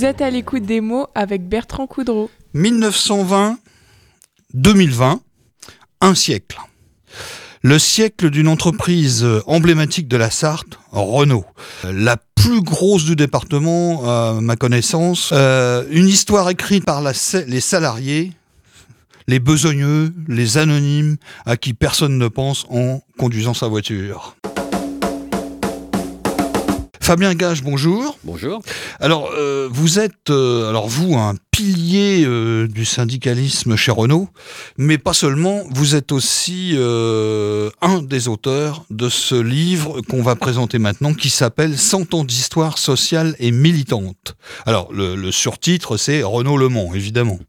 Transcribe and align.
Vous 0.00 0.06
êtes 0.06 0.22
à 0.22 0.30
l'écoute 0.30 0.62
des 0.62 0.80
mots 0.80 1.08
avec 1.14 1.46
Bertrand 1.46 1.86
Coudreau. 1.86 2.30
1920-2020, 2.54 5.18
un 6.00 6.14
siècle. 6.14 6.58
Le 7.60 7.78
siècle 7.78 8.30
d'une 8.30 8.48
entreprise 8.48 9.26
emblématique 9.44 10.08
de 10.08 10.16
la 10.16 10.30
Sarthe, 10.30 10.78
Renault. 10.90 11.44
La 11.84 12.16
plus 12.34 12.62
grosse 12.62 13.04
du 13.04 13.14
département, 13.14 14.08
à 14.08 14.40
ma 14.40 14.56
connaissance. 14.56 15.32
Euh, 15.34 15.84
une 15.90 16.08
histoire 16.08 16.48
écrite 16.48 16.86
par 16.86 17.02
les 17.02 17.60
salariés, 17.60 18.32
les 19.28 19.38
besogneux, 19.38 20.14
les 20.28 20.56
anonymes, 20.56 21.18
à 21.44 21.58
qui 21.58 21.74
personne 21.74 22.16
ne 22.16 22.28
pense 22.28 22.64
en 22.70 23.02
conduisant 23.18 23.52
sa 23.52 23.68
voiture. 23.68 24.34
Fabien 27.10 27.34
Gage, 27.34 27.64
bonjour. 27.64 28.16
Bonjour. 28.22 28.62
Alors, 29.00 29.32
euh, 29.36 29.68
vous 29.68 29.98
êtes, 29.98 30.30
euh, 30.30 30.70
alors 30.70 30.86
vous, 30.86 31.16
un 31.16 31.34
pilier 31.50 32.22
euh, 32.24 32.68
du 32.68 32.84
syndicalisme 32.84 33.74
chez 33.74 33.90
Renault, 33.90 34.28
mais 34.78 34.96
pas 34.96 35.12
seulement, 35.12 35.64
vous 35.70 35.96
êtes 35.96 36.12
aussi 36.12 36.76
un 36.78 38.02
des 38.02 38.28
auteurs 38.28 38.84
de 38.90 39.08
ce 39.08 39.34
livre 39.34 40.02
qu'on 40.02 40.22
va 40.22 40.36
présenter 40.36 40.78
maintenant, 40.78 41.12
qui 41.12 41.30
s'appelle 41.30 41.76
100 41.76 42.14
ans 42.14 42.22
d'histoire 42.22 42.78
sociale 42.78 43.34
et 43.40 43.50
militante. 43.50 44.36
Alors, 44.64 44.92
le, 44.92 45.16
le 45.16 45.32
surtitre, 45.32 45.96
c'est 45.96 46.22
Renault 46.22 46.58
Le 46.58 46.68
Mans, 46.68 46.94
évidemment. 46.94 47.40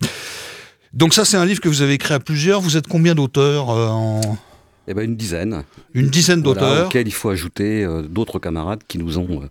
Donc 0.93 1.13
ça, 1.13 1.23
c'est 1.23 1.37
un 1.37 1.45
livre 1.45 1.61
que 1.61 1.69
vous 1.69 1.83
avez 1.83 1.93
écrit 1.93 2.15
à 2.15 2.19
plusieurs. 2.19 2.61
Vous 2.61 2.77
êtes 2.77 2.87
combien 2.87 3.13
d'auteurs 3.13 3.69
en... 3.69 4.39
Eh 4.87 4.93
ben 4.93 5.03
une 5.03 5.15
dizaine. 5.15 5.63
Une 5.93 6.07
dizaine 6.07 6.41
d'auteurs. 6.41 6.67
Voilà, 6.67 6.85
auxquels 6.85 7.07
il 7.07 7.13
faut 7.13 7.29
ajouter 7.29 7.83
euh, 7.83 8.01
d'autres 8.01 8.39
camarades 8.39 8.81
qui 8.87 8.97
nous 8.97 9.19
ont 9.19 9.43
euh, 9.43 9.47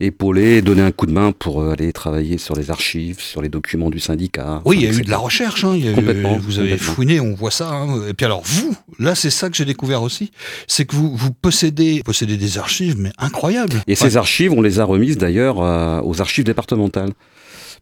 épaulés, 0.00 0.60
donné 0.60 0.82
un 0.82 0.90
coup 0.90 1.06
de 1.06 1.12
main 1.12 1.30
pour 1.30 1.62
euh, 1.62 1.72
aller 1.72 1.92
travailler 1.92 2.36
sur 2.36 2.56
les 2.56 2.70
archives, 2.70 3.20
sur 3.20 3.42
les 3.42 3.48
documents 3.48 3.90
du 3.90 4.00
syndicat. 4.00 4.60
Oui, 4.64 4.78
il 4.80 4.82
y 4.82 4.86
a 4.88 4.92
eu 4.92 5.02
de 5.02 5.10
la 5.10 5.18
recherche. 5.18 5.64
Hein, 5.64 5.78
complètement. 5.94 6.36
vous 6.36 6.58
avez 6.58 6.76
fouiné, 6.78 7.20
on 7.20 7.34
voit 7.34 7.52
ça. 7.52 7.70
Hein. 7.70 8.08
Et 8.08 8.14
puis 8.14 8.26
alors 8.26 8.42
vous, 8.44 8.76
là, 8.98 9.14
c'est 9.14 9.30
ça 9.30 9.50
que 9.50 9.56
j'ai 9.56 9.64
découvert 9.64 10.02
aussi, 10.02 10.32
c'est 10.66 10.84
que 10.84 10.96
vous, 10.96 11.16
vous 11.16 11.32
possédez, 11.32 12.02
possédez 12.04 12.36
des 12.36 12.58
archives, 12.58 12.98
mais 12.98 13.12
incroyables. 13.18 13.82
Et 13.86 13.94
ces 13.94 14.16
archives, 14.16 14.52
on 14.52 14.62
les 14.62 14.80
a 14.80 14.84
remises 14.84 15.16
d'ailleurs 15.16 15.58
aux 16.04 16.20
archives 16.20 16.44
départementales 16.44 17.12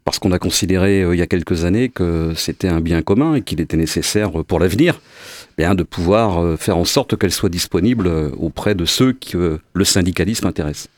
parce 0.04 0.18
qu'on 0.18 0.32
a 0.32 0.38
considéré 0.38 1.02
il 1.02 1.18
y 1.18 1.22
a 1.22 1.26
quelques 1.26 1.64
années 1.64 1.88
que 1.88 2.32
c'était 2.36 2.68
un 2.68 2.80
bien 2.80 3.02
commun 3.02 3.34
et 3.34 3.42
qu'il 3.42 3.60
était 3.60 3.76
nécessaire 3.76 4.30
pour 4.44 4.58
l'avenir 4.58 5.00
de 5.74 5.82
pouvoir 5.82 6.42
euh, 6.42 6.56
faire 6.56 6.78
en 6.78 6.84
sorte 6.84 7.16
qu'elle 7.16 7.32
soit 7.32 7.48
disponible 7.48 8.06
euh, 8.06 8.30
auprès 8.38 8.74
de 8.74 8.84
ceux 8.84 9.12
que 9.12 9.60
le 9.72 9.84
syndicalisme 9.84 10.46
intéresse. 10.46 10.88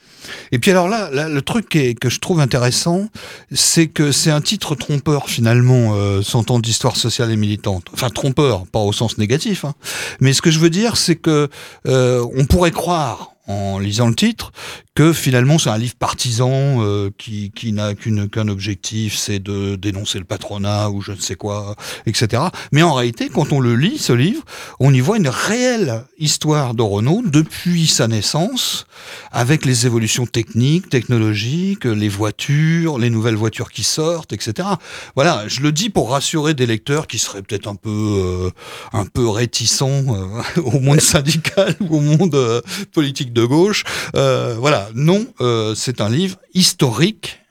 Et 0.52 0.60
puis 0.60 0.70
alors 0.70 0.88
là, 0.88 1.10
le 1.28 1.42
truc 1.42 1.68
que 1.68 2.08
je 2.08 2.20
trouve 2.20 2.38
intéressant, 2.38 3.08
c'est 3.50 3.88
que 3.88 4.12
c'est 4.12 4.30
un 4.30 4.40
titre 4.40 4.76
trompeur 4.76 5.28
finalement, 5.28 5.94
euh, 5.96 6.22
100 6.22 6.52
ans 6.52 6.60
d'histoire 6.60 6.94
sociale 6.94 7.32
et 7.32 7.36
militante. 7.36 7.86
Enfin 7.92 8.08
trompeur, 8.08 8.66
pas 8.66 8.78
au 8.78 8.92
sens 8.92 9.18
négatif. 9.18 9.64
Hein. 9.64 9.74
Mais 10.20 10.32
ce 10.32 10.40
que 10.40 10.52
je 10.52 10.60
veux 10.60 10.70
dire, 10.70 10.96
c'est 10.96 11.16
que 11.16 11.48
euh, 11.88 12.24
on 12.36 12.44
pourrait 12.44 12.70
croire 12.70 13.32
en 13.48 13.80
lisant 13.80 14.08
le 14.08 14.14
titre 14.14 14.52
que 14.94 15.14
finalement 15.14 15.58
c'est 15.58 15.70
un 15.70 15.78
livre 15.78 15.94
partisan 15.94 16.50
euh, 16.52 17.10
qui, 17.16 17.50
qui 17.54 17.72
n'a 17.72 17.94
qu'un 17.94 18.48
objectif, 18.48 19.16
c'est 19.16 19.38
de 19.38 19.76
dénoncer 19.76 20.18
le 20.18 20.26
patronat 20.26 20.90
ou 20.90 21.00
je 21.00 21.12
ne 21.12 21.16
sais 21.16 21.34
quoi, 21.34 21.76
etc. 22.04 22.42
Mais 22.72 22.82
en 22.82 22.92
réalité, 22.92 23.30
quand 23.30 23.52
on 23.52 23.60
le 23.60 23.74
lit, 23.74 23.96
ce 23.96 24.12
livre, 24.12 24.42
on 24.80 24.92
y 24.92 25.00
voit 25.00 25.16
une 25.16 25.28
réelle 25.28 26.04
histoire 26.18 26.74
de 26.74 26.82
Renault 26.82 27.22
depuis 27.24 27.86
sa 27.86 28.06
naissance, 28.06 28.86
avec 29.30 29.64
les 29.64 29.86
évolutions 29.86 30.26
techniques, 30.26 30.90
technologiques, 30.90 31.86
les 31.86 32.08
voitures, 32.10 32.98
les 32.98 33.08
nouvelles 33.08 33.36
voitures 33.36 33.70
qui 33.70 33.84
sortent, 33.84 34.34
etc. 34.34 34.68
Voilà, 35.14 35.48
je 35.48 35.62
le 35.62 35.72
dis 35.72 35.88
pour 35.88 36.10
rassurer 36.10 36.52
des 36.52 36.66
lecteurs 36.66 37.06
qui 37.06 37.18
seraient 37.18 37.42
peut-être 37.42 37.66
un 37.66 37.76
peu 37.76 37.90
euh, 37.90 38.50
un 38.92 39.06
peu 39.06 39.26
réticents 39.26 39.88
euh, 39.88 40.60
au 40.60 40.80
monde 40.80 41.00
syndical 41.00 41.74
ou 41.80 41.96
au 41.96 42.00
monde 42.00 42.62
politique 42.92 43.32
de 43.32 43.44
gauche. 43.46 43.84
voilà 44.12 44.81
non, 44.94 45.26
euh, 45.40 45.74
c'est 45.74 46.00
un 46.00 46.08
livre 46.08 46.38
historique 46.54 47.42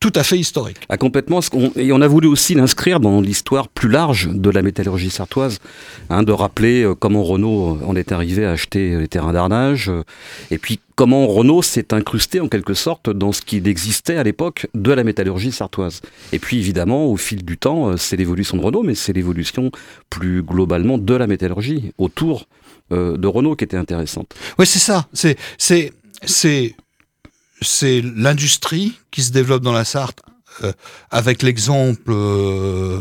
tout 0.00 0.12
à 0.14 0.22
fait 0.22 0.38
historique. 0.38 0.78
Ah, 0.88 0.96
complètement. 0.96 1.40
Et 1.76 1.92
on 1.92 2.00
a 2.00 2.08
voulu 2.08 2.26
aussi 2.26 2.54
l'inscrire 2.54 3.00
dans 3.00 3.20
l'histoire 3.20 3.68
plus 3.68 3.90
large 3.90 4.30
de 4.32 4.48
la 4.48 4.62
métallurgie 4.62 5.10
sartoise, 5.10 5.58
hein, 6.08 6.22
de 6.22 6.32
rappeler 6.32 6.82
euh, 6.82 6.94
comment 6.94 7.22
Renault 7.22 7.78
en 7.84 7.94
est 7.94 8.10
arrivé 8.10 8.46
à 8.46 8.52
acheter 8.52 8.96
les 8.96 9.08
terrains 9.08 9.34
d'arnage, 9.34 9.90
euh, 9.90 10.02
et 10.50 10.56
puis 10.56 10.80
comment 10.94 11.26
Renault 11.26 11.60
s'est 11.60 11.92
incrusté 11.92 12.40
en 12.40 12.48
quelque 12.48 12.72
sorte 12.72 13.10
dans 13.10 13.32
ce 13.32 13.42
qui 13.42 13.58
existait 13.58 14.16
à 14.16 14.22
l'époque 14.22 14.68
de 14.74 14.90
la 14.90 15.04
métallurgie 15.04 15.52
sartoise. 15.52 16.00
Et 16.32 16.38
puis 16.38 16.56
évidemment, 16.56 17.04
au 17.04 17.18
fil 17.18 17.44
du 17.44 17.58
temps, 17.58 17.98
c'est 17.98 18.16
l'évolution 18.16 18.56
de 18.56 18.62
Renault, 18.62 18.82
mais 18.82 18.94
c'est 18.94 19.12
l'évolution 19.12 19.70
plus 20.08 20.42
globalement 20.42 20.96
de 20.96 21.14
la 21.14 21.26
métallurgie 21.26 21.92
autour 21.98 22.46
de 22.90 23.26
Renault 23.28 23.54
qui 23.54 23.64
était 23.64 23.76
intéressante. 23.76 24.34
Oui, 24.58 24.66
c'est 24.66 24.80
ça. 24.80 25.06
C'est 25.12 25.36
c'est 25.58 25.92
c'est 26.24 26.74
l'industrie 28.02 28.98
qui 29.10 29.22
se 29.22 29.32
développe 29.32 29.62
dans 29.62 29.72
la 29.72 29.84
Sarthe 29.84 30.20
euh, 30.62 30.72
avec 31.10 31.42
l'exemple 31.42 32.10
euh, 32.10 33.00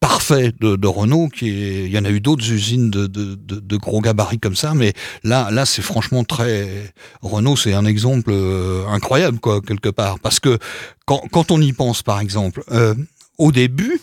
parfait 0.00 0.52
de, 0.60 0.86
Renault 0.86 1.28
qui 1.28 1.48
il 1.48 1.90
y 1.90 1.98
en 1.98 2.04
a 2.04 2.10
eu 2.10 2.20
d'autres 2.20 2.50
usines 2.50 2.90
de, 2.90 3.06
de, 3.06 3.76
gros 3.76 4.00
gabarits 4.00 4.38
comme 4.38 4.56
ça 4.56 4.74
mais 4.74 4.92
là 5.24 5.50
là 5.50 5.66
c'est 5.66 5.82
franchement 5.82 6.24
très 6.24 6.92
Renault 7.22 7.56
c'est 7.56 7.74
un 7.74 7.84
exemple 7.84 8.30
euh, 8.32 8.86
incroyable 8.88 9.38
quoi 9.38 9.60
quelque 9.60 9.88
part 9.88 10.18
parce 10.20 10.40
que 10.40 10.58
quand, 11.06 11.22
quand 11.32 11.50
on 11.50 11.60
y 11.60 11.72
pense 11.72 12.02
par 12.02 12.20
exemple 12.20 12.62
au 13.38 13.52
début 13.52 14.00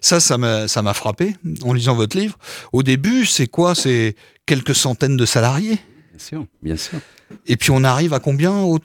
ça, 0.00 0.20
ça 0.20 0.38
m'a 0.38 0.94
frappé 0.94 1.34
en 1.62 1.72
lisant 1.72 1.94
votre 1.94 2.16
livre. 2.16 2.38
Au 2.72 2.82
début, 2.82 3.26
c'est 3.26 3.46
quoi? 3.46 3.74
C'est 3.74 4.16
quelques 4.46 4.74
centaines 4.74 5.16
de 5.16 5.26
salariés. 5.26 5.78
Bien 6.20 6.26
sûr, 6.26 6.46
bien 6.62 6.76
sûr. 6.76 6.98
Et 7.46 7.56
puis 7.56 7.70
on 7.70 7.82
arrive 7.82 8.12
à 8.12 8.18
combien 8.18 8.52
au, 8.60 8.78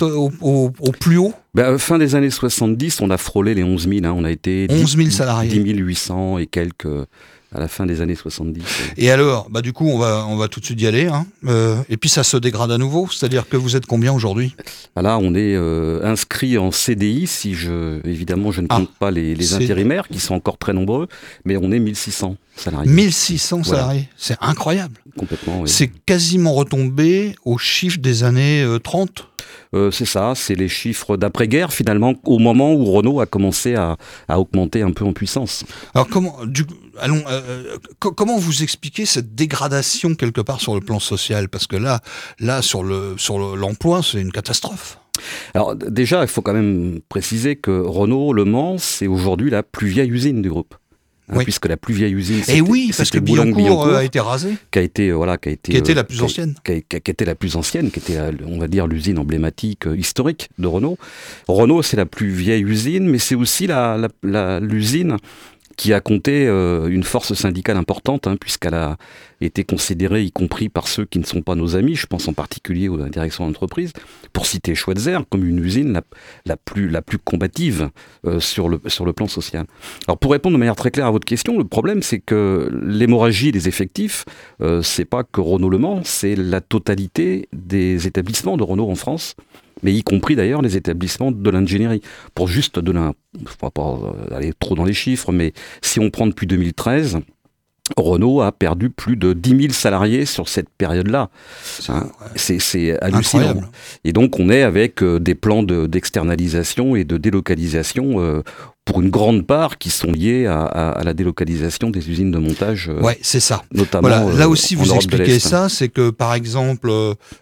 plus 1.00 1.18
haut? 1.18 1.34
Ben, 1.53 1.78
Fin 1.78 1.97
des 1.97 2.16
années 2.16 2.29
70, 2.29 3.01
on 3.01 3.09
a 3.09 3.18
frôlé 3.18 3.53
les 3.53 3.63
11 3.63 3.90
000. 3.90 4.06
Hein. 4.06 4.13
On 4.16 4.23
a 4.23 4.31
été 4.31 4.68
11 4.69 4.96
000 4.96 5.09
salariés. 5.09 5.50
10 5.50 5.73
800 5.73 6.38
et 6.38 6.47
quelques 6.47 6.88
à 7.53 7.59
la 7.59 7.67
fin 7.67 7.85
des 7.85 8.01
années 8.01 8.16
70. 8.16 8.63
Et 8.97 9.11
alors, 9.11 9.50
bah 9.50 9.61
du 9.61 9.73
coup, 9.73 9.88
on 9.88 9.97
va, 9.97 10.25
on 10.28 10.35
va 10.35 10.47
tout 10.47 10.59
de 10.59 10.66
suite 10.66 10.81
y 10.81 10.88
aller. 10.88 11.07
Hein. 11.07 11.25
Euh, 11.45 11.78
et 11.89 11.97
puis 11.97 12.09
ça 12.09 12.23
se 12.23 12.38
dégrade 12.38 12.72
à 12.72 12.78
nouveau, 12.78 13.07
c'est-à-dire 13.11 13.47
que 13.47 13.57
vous 13.57 13.75
êtes 13.75 13.85
combien 13.85 14.13
aujourd'hui? 14.13 14.56
Bah 14.95 15.01
Là, 15.01 15.17
on 15.17 15.33
est 15.35 15.55
euh, 15.55 16.03
inscrit 16.03 16.57
en 16.57 16.72
CDI, 16.72 17.28
si 17.28 17.53
je, 17.53 18.05
évidemment, 18.07 18.51
je 18.51 18.61
ne 18.61 18.67
compte 18.67 18.89
ah, 18.91 18.97
pas 19.00 19.11
les, 19.11 19.35
les 19.35 19.53
intérimaires, 19.53 20.07
qui 20.07 20.19
sont 20.19 20.35
encore 20.35 20.57
très 20.57 20.73
nombreux, 20.73 21.07
mais 21.45 21.57
on 21.57 21.72
est 21.72 21.79
1600 21.79 22.35
salariés. 22.55 22.91
1600 22.91 23.63
salariés, 23.63 24.09
c'est 24.17 24.38
incroyable. 24.41 24.95
Complètement, 25.17 25.61
oui. 25.61 25.69
C'est 25.69 25.88
quasiment 26.05 26.53
retombé 26.53 27.35
au 27.45 27.57
chiffre 27.57 28.00
des 28.00 28.23
années 28.23 28.66
30 28.84 29.29
euh, 29.73 29.85
euh, 29.85 29.91
c'est 29.91 30.05
ça, 30.05 30.33
c'est 30.35 30.55
les 30.55 30.67
chiffres 30.67 31.17
d'après-guerre 31.17 31.73
finalement, 31.73 32.16
au 32.23 32.39
moment 32.39 32.73
où 32.73 32.85
Renault 32.85 33.19
a 33.19 33.25
commencé 33.25 33.75
à, 33.75 33.97
augmenter 34.29 34.81
un 34.81 34.91
peu 34.91 35.05
en 35.05 35.13
puissance. 35.13 35.63
Alors 35.93 36.07
comment, 36.07 36.38
allons, 36.99 37.23
euh, 37.29 37.77
comment 37.99 38.38
vous 38.38 38.63
expliquez 38.63 39.05
cette 39.05 39.35
dégradation 39.35 40.16
quelque 40.16 40.41
part 40.41 40.61
sur 40.61 40.75
le 40.75 40.81
plan 40.81 40.99
social? 40.99 41.49
Parce 41.49 41.67
que 41.67 41.75
là, 41.75 42.01
là 42.39 42.61
sur 42.61 42.83
le 42.83 43.16
sur 43.17 43.55
l'emploi, 43.55 44.01
c'est 44.03 44.21
une 44.21 44.31
catastrophe. 44.31 44.99
Alors 45.53 45.75
déjà, 45.75 46.22
il 46.22 46.28
faut 46.28 46.41
quand 46.41 46.53
même 46.53 46.99
préciser 47.07 47.55
que 47.55 47.72
Renault 47.72 48.34
Le 48.34 48.43
Mans, 48.43 48.78
c'est 48.78 49.07
aujourd'hui 49.07 49.49
la 49.49 49.63
plus 49.63 49.87
vieille 49.87 50.09
usine 50.09 50.41
du 50.41 50.49
groupe. 50.49 50.75
Hein, 51.27 51.39
puisque 51.43 51.67
la 51.67 51.77
plus 51.77 51.95
vieille 51.95 52.13
usine. 52.13 52.41
Et 52.49 52.61
oui, 52.61 52.91
parce 52.95 53.09
que 53.09 53.17
Billancourt, 53.17 53.87
euh, 53.87 53.97
a 53.97 54.03
été 54.03 54.19
rasé. 54.19 54.57
Qui 54.69 54.77
a 54.77 54.81
été, 54.83 55.09
euh, 55.09 55.16
voilà, 55.16 55.37
qui 55.37 55.49
a 55.49 55.51
été. 55.53 55.72
Qui 55.72 55.77
était 55.77 55.95
la 55.95 56.03
plus 56.03 56.22
ancienne. 56.22 56.53
Qui, 56.63 56.72
a, 56.72 56.75
été 56.97 57.25
la 57.25 57.33
plus 57.33 57.55
ancienne, 57.55 57.89
qui 57.89 57.97
était, 57.97 58.19
on 58.45 58.59
va 58.59 58.67
dire, 58.67 58.85
l'usine 58.85 59.17
emblématique 59.17 59.87
euh, 59.87 59.97
historique 59.97 60.49
de 60.59 60.67
Renault. 60.67 60.99
Renault, 61.47 61.81
c'est 61.81 61.97
la 61.97 62.05
plus 62.05 62.29
vieille 62.29 62.61
usine, 62.61 63.09
mais 63.09 63.17
c'est 63.17 63.33
aussi 63.33 63.66
l'usine 63.66 64.07
la, 64.23 64.59
l'usine 64.59 65.17
qui 65.77 65.93
a 65.93 66.01
compté 66.01 66.47
euh, 66.47 66.87
une 66.87 67.03
force 67.03 67.33
syndicale 67.33 67.77
importante, 67.77 68.27
hein, 68.27 68.37
puisqu'elle 68.39 68.73
a 68.73 68.97
été 69.41 69.63
considérée, 69.63 70.23
y 70.23 70.31
compris 70.31 70.69
par 70.69 70.87
ceux 70.87 71.05
qui 71.05 71.19
ne 71.19 71.25
sont 71.25 71.41
pas 71.41 71.55
nos 71.55 71.75
amis, 71.75 71.95
je 71.95 72.07
pense 72.07 72.27
en 72.27 72.33
particulier 72.33 72.87
aux 72.87 72.97
directions 73.09 73.45
d'entreprise, 73.45 73.91
pour 74.33 74.45
citer 74.45 74.75
Schweitzer 74.75 75.19
comme 75.29 75.45
une 75.45 75.63
usine 75.63 76.01
la, 76.45 76.57
plus, 76.57 76.89
la 76.89 77.01
plus 77.01 77.17
combative 77.17 77.89
euh, 78.25 78.39
sur, 78.39 78.69
le, 78.69 78.79
sur 78.87 79.05
le 79.05 79.13
plan 79.13 79.27
social. 79.27 79.66
Alors 80.07 80.17
pour 80.17 80.31
répondre 80.31 80.55
de 80.55 80.59
manière 80.59 80.75
très 80.75 80.91
claire 80.91 81.07
à 81.07 81.11
votre 81.11 81.25
question, 81.25 81.57
le 81.57 81.66
problème 81.66 82.01
c'est 82.01 82.19
que 82.19 82.69
l'hémorragie 82.83 83.51
des 83.51 83.67
effectifs, 83.67 84.25
euh, 84.61 84.81
c'est 84.81 85.05
pas 85.05 85.23
que 85.23 85.41
Renault 85.41 85.69
Le 85.69 85.78
Mans, 85.78 86.01
c'est 86.03 86.35
la 86.35 86.61
totalité 86.61 87.49
des 87.53 88.07
établissements 88.07 88.57
de 88.57 88.63
Renault 88.63 88.89
en 88.89 88.95
France 88.95 89.35
mais 89.83 89.93
y 89.93 90.03
compris 90.03 90.35
d'ailleurs 90.35 90.61
les 90.61 90.77
établissements 90.77 91.31
de 91.31 91.49
l'ingénierie. 91.49 92.01
Pour 92.33 92.47
juste 92.47 92.79
donner 92.79 92.99
un, 92.99 93.13
ne 93.39 93.69
pas 93.69 93.99
aller 94.31 94.53
trop 94.59 94.75
dans 94.75 94.85
les 94.85 94.93
chiffres, 94.93 95.31
mais 95.31 95.53
si 95.81 95.99
on 95.99 96.09
prend 96.09 96.27
depuis 96.27 96.47
2013, 96.47 97.19
Renault 97.97 98.41
a 98.41 98.51
perdu 98.51 98.89
plus 98.89 99.16
de 99.16 99.33
10 99.33 99.49
000 99.49 99.73
salariés 99.73 100.25
sur 100.25 100.49
cette 100.49 100.69
période-là. 100.69 101.29
Hein, 101.89 102.09
c'est 102.35 102.99
hallucinant. 102.99 103.61
Et 104.03 104.11
donc 104.11 104.39
on 104.39 104.49
est 104.49 104.63
avec 104.63 105.03
euh, 105.03 105.19
des 105.19 105.35
plans 105.35 105.61
d'externalisation 105.61 106.95
et 106.95 107.03
de 107.03 107.17
délocalisation 107.17 108.19
euh, 108.19 108.41
pour 108.85 109.02
une 109.02 109.09
grande 109.09 109.46
part 109.46 109.78
qui 109.78 109.90
sont 109.90 110.11
liés 110.11 110.46
à, 110.46 111.02
la 111.03 111.14
délocalisation 111.14 111.90
des 111.90 112.09
usines 112.09 112.32
de 112.32 112.37
montage. 112.37 112.90
Euh, 112.90 113.02
ouais, 113.02 113.17
c'est 113.22 113.40
ça. 113.40 113.64
Notamment. 113.73 114.29
là 114.29 114.47
aussi, 114.47 114.76
vous 114.76 114.93
expliquez 114.93 115.40
ça, 115.40 115.70
c'est 115.70 115.90
que 115.90 116.11
par 116.11 116.34
exemple, 116.34 116.91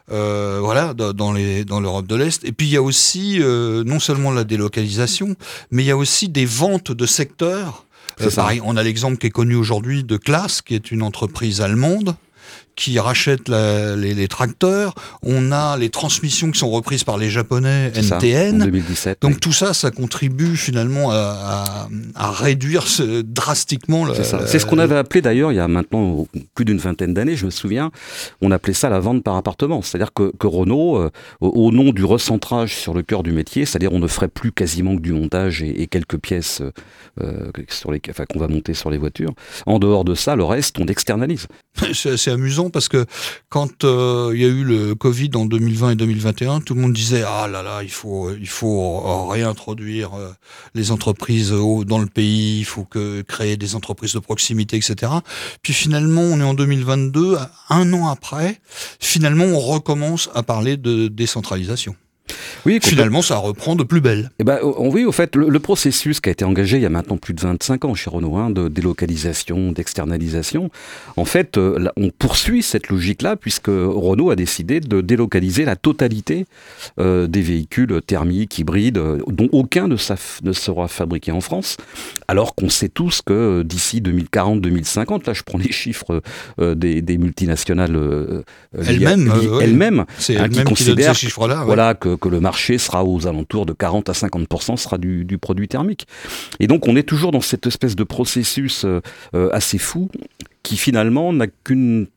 voilà, 0.07 0.94
dans 0.94 1.34
les 1.34 1.66
dans 1.66 1.80
l'Europe 1.80 2.07
de 2.07 2.16
l'Est, 2.16 2.44
et 2.45 2.51
puis 2.51 2.68
il 2.68 2.74
y 2.74 2.78
a 2.78 2.81
aussi 2.81 3.40
non 3.40 4.00
seulement 4.00 4.31
la 4.31 4.44
délocalisation, 4.44 5.36
mais 5.72 5.84
il 5.84 5.88
y 5.88 5.92
a 5.92 5.98
aussi 5.98 6.30
des 6.30 6.45
ventes 6.45 6.92
de 6.92 7.06
secteurs 7.06 7.86
euh, 8.22 8.31
pareil, 8.31 8.62
on 8.63 8.78
a 8.78 8.84
l'exemple 8.84 9.18
qui 9.18 9.28
est 9.28 9.31
connu 9.31 9.56
aujourd'hui 9.56 10.04
de 10.04 10.18
Class, 10.18 10.62
qui 10.62 10.75
est 10.75 10.92
une 10.92 11.01
entreprise 11.01 11.62
allemande 11.62 12.16
qui 12.75 13.00
rachètent 13.00 13.50
les, 13.50 14.28
tracteurs. 14.28 14.96
On 15.22 15.52
a 15.52 15.78
les 15.78 15.90
transmissions 15.90 16.52
qui 16.52 16.60
sont 16.60 16.72
reprises 16.72 17.04
par 17.04 17.18
les 17.18 17.30
Japonais 17.30 17.92
NTN. 17.96 18.62
en 18.62 18.66
2017, 18.66 19.22
Donc 19.22 19.40
tout 19.40 19.54
ça, 19.54 19.74
ça 19.74 19.92
contribue 19.92 20.56
finalement 20.56 21.12
à, 21.12 21.88
réduire 22.16 22.86
drastiquement. 23.25 24.08
C'est 24.46 24.60
ce 24.60 24.66
qu'on 24.66 24.80
avait 24.80 24.98
appelé 24.98 25.22
d'ailleurs 25.22 25.52
il 25.52 25.56
y 25.56 25.60
a 25.60 25.68
maintenant 25.68 26.28
plus 26.56 26.66
d'une 26.66 26.78
vingtaine 26.78 27.14
d'années, 27.14 27.36
je 27.36 27.46
me 27.46 27.52
souviens, 27.52 27.92
on 28.42 28.52
appelait 28.52 28.74
ça 28.74 28.90
la 28.90 29.00
vente 29.00 29.24
par 29.24 29.36
appartement. 29.36 29.81
C'est-à-dire 29.81 30.14
que, 30.14 30.31
Renault, 30.44 30.98
euh, 30.98 31.10
au 31.40 31.72
nom 31.72 31.92
du 31.92 32.04
recentrage 32.04 32.75
sur 32.75 32.94
le 32.94 33.02
cœur 33.02 33.24
du 33.24 33.31
métier, 33.31 33.66
c'est-à-dire 33.66 33.94
on 33.94 34.00
ne 34.00 34.08
ferait 34.08 34.28
plus 34.28 34.52
quasiment 34.52 34.96
que 34.96 35.02
du 35.02 35.14
montage 35.14 35.64
et, 35.64 35.88
quelques 35.88 36.18
pièces 36.18 36.62
euh, 37.22 37.52
sur 37.70 37.92
les, 37.92 38.02
enfin, 38.10 38.25
qu'on 38.25 38.40
va 38.40 38.48
monter 38.48 38.74
sur 38.74 38.90
les 38.90 38.98
voitures. 38.98 39.34
En 39.66 39.80
dehors 39.80 40.04
de 40.04 40.16
ça, 40.16 40.36
le 40.36 40.44
reste, 40.44 40.80
on 40.80 40.86
externalise. 40.86 41.48
C'est 41.94 42.12
assez 42.12 42.31
amusant 42.31 42.62
parce 42.69 42.89
que 42.89 43.06
quand 43.50 43.83
euh, 43.83 44.31
il 44.33 44.42
y 44.42 44.45
a 44.45 44.48
eu 44.48 44.63
le 44.63 44.95
Covid 44.95 45.31
en 45.36 45.45
2020 45.45 45.92
et 45.92 45.95
2021, 45.95 46.62
tout 46.62 46.74
le 46.74 46.81
monde 46.81 46.94
disait 46.94 47.24
ah 47.25 47.48
là 47.48 47.63
là, 47.63 47.83
il 47.83 47.92
faut 47.92 48.31
il 48.31 48.48
faut 48.48 49.27
réintroduire 49.27 50.13
euh, 50.13 50.31
les 50.74 50.92
entreprises 50.92 51.51
dans 51.51 52.00
le 52.00 52.07
pays, 52.07 52.60
il 52.60 52.65
faut 52.65 52.86
que 52.86 53.21
créer 53.21 53.57
des 53.57 53.75
entreprises 53.75 54.13
de 54.13 54.19
proximité, 54.19 54.77
etc. 54.77 55.12
Puis 55.62 55.74
finalement, 55.74 56.21
on 56.21 56.39
est 56.39 56.44
en 56.44 56.54
2022, 56.54 57.38
un 57.69 57.94
an 57.94 58.07
après, 58.07 58.60
finalement, 59.00 59.45
on 59.45 59.60
recommence 59.60 60.30
à 60.33 60.44
parler 60.44 60.77
de 60.77 61.07
décentralisation. 61.07 61.95
Oui, 62.66 62.80
Finalement, 62.81 63.22
ça 63.22 63.38
reprend 63.38 63.75
de 63.75 63.84
plus 63.84 64.00
belle. 64.00 64.31
Eh 64.40 64.44
ben, 64.44 64.60
oui, 64.64 65.04
au 65.04 65.12
fait, 65.12 65.36
le, 65.36 65.60
processus 65.60 66.22
qui 66.22 66.30
a 66.30 66.31
été 66.31 66.46
engagé 66.46 66.78
il 66.78 66.84
y 66.84 66.86
a 66.86 66.90
maintenant 66.90 67.18
plus 67.18 67.34
de 67.34 67.42
25 67.42 67.86
ans 67.86 67.94
chez 67.94 68.10
Renault, 68.10 68.38
hein, 68.38 68.50
de 68.50 68.68
délocalisation, 68.68 69.72
d'externalisation, 69.72 70.70
en 71.18 71.25
fait, 71.25 71.58
euh, 71.58 71.90
on 71.98 72.10
poursuit 72.10 72.64
cette 72.64 72.90
logique-là 72.90 73.36
puisque 73.36 73.68
Renault 73.68 74.30
a 74.30 74.36
décidé 74.36 74.80
de 74.80 75.02
délocaliser 75.02 75.66
la 75.66 75.75
totalité 75.75 76.46
euh, 77.00 77.28
des 77.28 77.42
véhicules 77.42 78.02
thermiques, 78.06 78.60
hybrides, 78.60 78.98
euh, 78.98 79.22
dont 79.28 79.50
aucun 79.52 79.88
ne, 79.88 79.96
ne, 80.44 80.54
sera 80.54 80.88
fabriqué 80.88 81.31
en 81.31 81.42
France, 81.42 81.78
alors 82.28 82.56
qu'on 82.56 82.70
sait 82.70 82.90
tous 82.90 83.22
que 83.22 83.64
d'ici 83.64 84.02
2040-2050, 84.02 85.28
là 85.28 85.34
je 85.34 85.44
prends 85.44 85.58
les 85.58 85.72
chiffres 85.72 86.22
des, 86.58 87.18
multinationales 87.18 88.44
elles-mêmes, 88.78 89.31
elles-mêmes, 89.62 90.06
c'est 90.18 90.38
hein, 90.38 90.50
qui 90.50 90.64
considèrent 90.64 91.14
voilà, 91.66 91.94
que 91.94 92.16
que 92.16 92.30
le 92.30 92.40
marché 92.40 92.78
sera 92.78 93.04
aux 93.04 93.28
alentours 93.28 93.66
de 93.66 93.74
40 93.74 94.10
à 94.10 94.14
50% 94.14 94.78
sera 94.78 94.98
du, 94.98 95.38
produit 95.38 95.68
thermique. 95.68 96.08
Et 96.60 96.68
donc 96.68 96.88
on 96.88 96.96
est 96.96 97.04
toujours 97.04 97.31
dans 97.31 97.42
cette 97.42 97.68
espèce 97.68 97.96
de 97.96 98.04
processus 98.04 98.86
euh, 98.86 99.02
euh, 99.36 99.50
assez 99.52 99.78
fou 99.78 100.10
qui 100.64 100.78
finalement 100.78 101.34
n'a 101.34 101.48
qu'une 101.48 102.08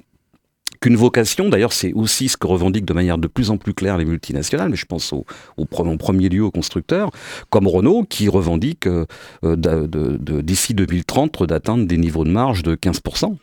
qu'une 0.80 0.96
vocation, 0.96 1.48
d'ailleurs 1.48 1.72
c'est 1.72 1.92
aussi 1.92 2.28
ce 2.28 2.36
que 2.36 2.46
revendiquent 2.46 2.84
de 2.84 2.92
manière 2.92 3.18
de 3.18 3.26
plus 3.26 3.50
en 3.50 3.56
plus 3.56 3.74
claire 3.74 3.98
les 3.98 4.04
multinationales, 4.04 4.68
mais 4.70 4.76
je 4.76 4.86
pense 4.86 5.12
au, 5.12 5.24
en 5.56 5.96
premier 5.96 6.28
lieu 6.28 6.42
aux 6.42 6.50
constructeurs, 6.50 7.10
comme 7.50 7.66
Renault, 7.66 8.04
qui 8.08 8.28
revendique 8.28 8.86
euh, 8.86 9.06
d'ici 9.44 10.74
2030 10.74 11.44
d'atteindre 11.44 11.86
des 11.86 11.96
niveaux 11.96 12.24
de 12.24 12.30
marge 12.30 12.62
de 12.62 12.74
15%. 12.74 13.36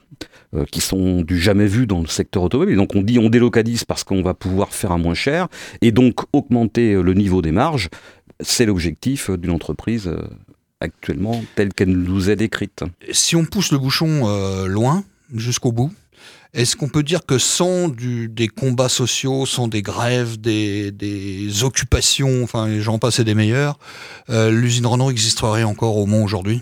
Euh, 0.55 0.65
qui 0.71 0.79
sont 0.79 1.23
du 1.23 1.39
jamais 1.39 1.65
vu 1.65 1.87
dans 1.87 1.99
le 1.99 2.07
secteur 2.07 2.43
automobile. 2.43 2.77
donc 2.77 2.95
on 2.95 3.01
dit 3.01 3.17
on 3.17 3.29
délocalise 3.29 3.83
parce 3.83 4.03
qu'on 4.03 4.21
va 4.21 4.35
pouvoir 4.35 4.71
faire 4.71 4.91
à 4.91 4.97
moins 4.97 5.15
cher 5.15 5.47
et 5.81 5.91
donc 5.91 6.21
augmenter 6.31 6.93
euh, 6.93 7.01
le 7.01 7.13
niveau 7.15 7.41
des 7.41 7.51
marges. 7.51 7.89
C'est 8.39 8.65
l'objectif 8.65 9.31
d'une 9.31 9.51
entreprise 9.51 10.13
actuellement 10.79 11.43
telle 11.55 11.73
qu'elle 11.73 11.89
nous 11.89 12.29
est 12.29 12.35
décrite. 12.35 12.83
Si 13.11 13.35
on 13.35 13.45
pousse 13.45 13.71
le 13.71 13.79
bouchon 13.79 14.65
loin, 14.67 15.03
jusqu'au 15.33 15.71
bout, 15.71 15.91
est-ce 16.53 16.75
qu'on 16.75 16.89
peut 16.89 17.03
dire 17.03 17.25
que 17.25 17.37
sans 17.37 17.89
des 17.89 18.47
combats 18.47 18.89
sociaux, 18.89 19.45
sans 19.45 19.67
des 19.67 19.81
grèves, 19.81 20.39
des, 20.39 21.63
occupations, 21.63 22.43
enfin 22.43 22.67
les 22.67 22.81
gens 22.81 22.99
passaient 22.99 23.23
des 23.23 23.35
meilleurs, 23.35 23.79
l'usine 24.29 24.85
Renault 24.85 25.09
existerait 25.09 25.63
encore 25.63 25.97
au 25.97 26.05
moins 26.05 26.21
aujourd'hui? 26.21 26.61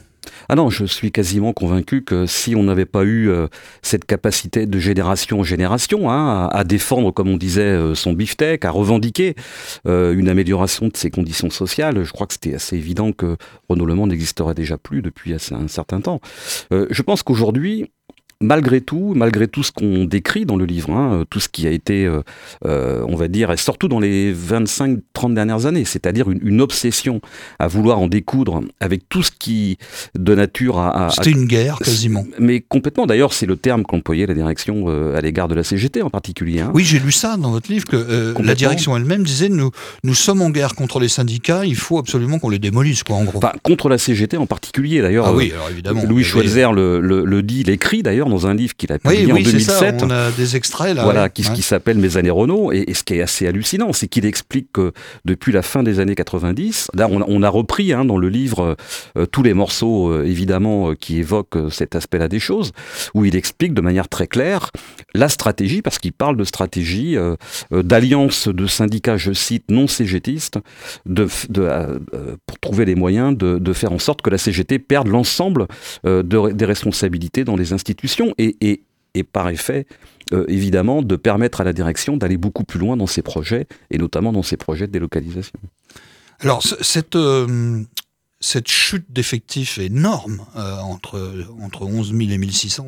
Ah 0.50 0.56
non, 0.56 0.70
je 0.70 0.86
suis 0.86 1.12
quasiment 1.12 1.54
convaincu 1.54 2.04
que 2.04 2.26
si 2.26 2.56
on 2.56 2.64
n'avait 2.64 2.86
pas 2.86 3.04
eu 3.04 3.30
euh, 3.30 3.48
cette 3.82 4.06
capacité 4.06 4.66
de 4.66 4.80
génération 4.80 5.40
en 5.40 5.44
génération 5.44 6.10
hein, 6.12 6.48
à, 6.52 6.64
défendre, 6.64 7.12
comme 7.12 7.30
on 7.30 7.38
disait, 7.38 7.62
euh, 7.62 7.96
son 7.96 8.14
beefsteak, 8.14 8.66
à 8.66 8.72
revendiquer 8.72 9.36
euh, 9.88 10.14
une 10.14 10.30
amélioration 10.30 10.88
de 10.88 10.98
ses 10.98 11.10
conditions 11.10 11.50
sociales, 11.50 12.04
je 12.04 12.12
crois 12.12 12.28
que 12.28 12.34
c'était 12.34 12.54
assez 12.54 12.76
évident 12.76 13.12
que 13.12 13.38
Renault 13.70 13.86
Le 13.86 13.96
n'existerait 13.96 14.56
déjà 14.56 14.78
plus 14.78 15.02
depuis 15.02 15.34
un 15.34 15.68
certain 15.68 16.02
temps. 16.02 16.22
je 16.72 17.02
pense 17.02 17.24
qu'aujourd'hui, 17.24 17.92
malgré 18.42 18.82
tout, 18.82 19.14
malgré 19.16 19.48
tout 19.48 19.64
ce 19.64 19.72
qu'on 19.72 20.06
décrit 20.06 20.46
dans 20.46 20.58
le 20.58 20.66
livre, 20.66 20.92
hein, 20.92 21.24
tout 21.30 21.40
ce 21.40 21.48
qui 21.48 21.68
a 21.68 21.72
été, 21.72 22.06
euh, 22.06 22.22
euh, 22.66 23.06
on 23.08 23.16
va 23.16 23.28
dire, 23.28 23.52
et 23.52 23.58
surtout 23.58 23.88
dans 23.88 24.00
les 24.00 24.34
25-30 24.34 25.34
dernières 25.34 25.66
années, 25.66 25.86
c'est-à-dire 25.86 26.30
une, 26.30 26.62
obsession 26.62 27.22
à 27.58 27.68
vouloir 27.68 28.00
en 28.00 28.08
découdre 28.08 28.62
avec 28.80 29.10
tout 29.10 29.24
ce 29.24 29.32
qui, 29.32 29.80
de 30.14 30.36
nature 30.36 30.78
à... 30.78 31.10
C'était 31.10 31.32
une 31.32 31.46
guerre, 31.46 31.80
quasiment. 31.80 32.26
Mais 32.38 32.62
complètement, 32.62 33.08
d'ailleurs, 33.08 33.34
c'est 33.34 33.48
le 33.48 33.56
terme 33.56 33.84
qu'employait 33.84 34.28
la 34.28 34.36
direction 34.36 34.86
euh, 34.88 35.18
à 35.18 35.22
l'égard 35.22 35.48
de 35.48 35.56
la 35.56 35.64
CGT 35.64 36.04
en 36.04 36.12
particulier. 36.12 36.60
Hein. 36.60 36.72
Oui, 36.76 36.84
j'ai 36.84 37.00
lu 37.00 37.12
ça 37.12 37.38
dans 37.38 37.50
votre 37.50 37.72
livre, 37.72 37.86
que 37.86 38.36
la 38.44 38.54
direction 38.56 38.96
elle-même 38.96 39.24
disait, 39.24 39.50
nous, 39.50 39.72
nous 40.04 40.14
sommes 40.14 40.42
en 40.42 40.52
guerre 40.52 40.76
contre 40.76 41.00
les 41.00 41.08
syndicats, 41.08 41.66
il 41.66 41.76
faut 41.76 41.98
absolument 41.98 42.38
qu'on 42.38 42.50
les 42.50 42.60
démolisse, 42.60 43.04
quoi, 43.04 43.16
en 43.16 43.24
gros. 43.24 43.38
Enfin, 43.38 43.54
contre 43.64 43.90
la 43.90 43.98
CGT 43.98 44.38
en 44.38 44.46
particulier, 44.46 45.02
d'ailleurs. 45.02 45.28
Ah 45.28 45.34
oui, 45.34 45.52
alors 45.54 45.70
évidemment. 45.70 46.04
Louis 46.04 46.24
Schweitzer 46.24 46.72
le, 46.74 47.00
le, 47.00 47.26
le, 47.26 47.44
dit, 47.44 47.64
l'écrit 47.64 48.04
d'ailleurs 48.04 48.30
dans 48.32 48.48
un 48.48 48.56
livre 48.56 48.76
qu'il 48.76 48.92
a 48.92 48.98
publié 48.98 49.32
en 49.32 49.36
2007. 49.36 50.00
Ça, 50.00 50.06
on 50.06 50.10
a 50.10 50.32
des 50.32 50.56
extraits 50.56 50.96
là. 50.96 51.04
Voilà, 51.04 51.30
qui, 51.30 51.44
qui 51.44 51.62
s'appelle 51.62 51.98
Mes 51.98 52.18
années 52.18 52.32
Renault. 52.32 52.72
Et, 52.72 52.94
ce 52.94 53.04
qui 53.04 53.16
est 53.16 53.22
assez 53.22 53.48
hallucinant, 53.48 53.94
c'est 53.94 54.08
qu'il 54.08 54.26
explique 54.26 54.72
que 54.74 54.92
depuis 55.26 55.52
la 55.52 55.62
fin 55.62 55.84
des 55.84 56.00
années 56.00 56.16
90, 56.16 56.90
là 56.94 57.08
on, 57.10 57.44
a 57.44 57.50
repris 57.50 57.94
hein, 57.94 58.06
dans 58.06 58.18
le 58.18 58.30
livre 58.30 58.76
euh, 59.18 59.26
tous 59.26 59.44
les 59.44 59.54
morceaux 59.54 60.12
euh, 60.12 60.26
évidemment 60.26 60.92
euh, 60.92 60.96
qui 60.96 61.18
évoquent 61.18 61.72
cet 61.72 61.96
aspect-là 61.96 62.28
des 62.28 62.40
choses, 62.40 62.72
où 63.14 63.26
il 63.26 63.36
explique 63.36 63.74
de 63.74 63.82
manière 63.82 64.08
très 64.08 64.28
claire 64.28 64.72
la 65.14 65.30
stratégie, 65.30 65.82
parce 65.82 66.00
qu'il 66.00 66.14
parle 66.14 66.38
de 66.38 66.44
stratégie 66.44 67.18
d'alliance 67.72 68.48
de 68.48 68.66
syndicats, 68.66 69.18
je 69.18 69.34
cite, 69.34 69.70
non 69.70 69.88
cégétistes, 69.88 70.58
de, 71.06 71.28
pour 72.46 72.60
trouver 72.60 72.86
les 72.86 72.96
moyens 72.96 73.38
de, 73.38 73.74
faire 73.74 73.92
en 73.92 74.00
sorte 74.00 74.22
que 74.22 74.30
la 74.30 74.38
CGT 74.38 74.80
perde 74.80 75.08
l'ensemble 75.08 75.68
des 76.06 76.66
responsabilités 76.66 77.44
dans 77.44 77.58
les 77.58 77.74
institutions. 77.74 78.21
Et, 78.38 78.84
par 79.34 79.50
effet, 79.50 79.86
euh, 80.34 80.46
évidemment, 80.48 81.02
de 81.02 81.16
permettre 81.16 81.62
à 81.62 81.64
la 81.64 81.74
direction 81.74 82.16
d'aller 82.18 82.38
beaucoup 82.38 82.64
plus 82.64 82.80
loin 82.80 82.96
dans 82.96 83.08
ses 83.08 83.22
projets, 83.22 83.68
et 83.90 83.98
notamment 83.98 84.32
dans 84.32 84.44
ses 84.44 84.58
projets 84.58 84.88
de 84.88 84.92
délocalisation. 84.94 85.60
Alors, 86.40 86.64
cette, 86.64 87.16
euh, 87.16 87.84
cette 88.42 88.68
chute 88.68 89.06
d'effectifs 89.10 89.78
énorme 89.78 90.42
euh, 90.58 90.78
entre 90.80 91.46
entre 91.62 91.84
11 91.84 92.14
000 92.18 92.32
et 92.32 92.38
1600. 92.40 92.88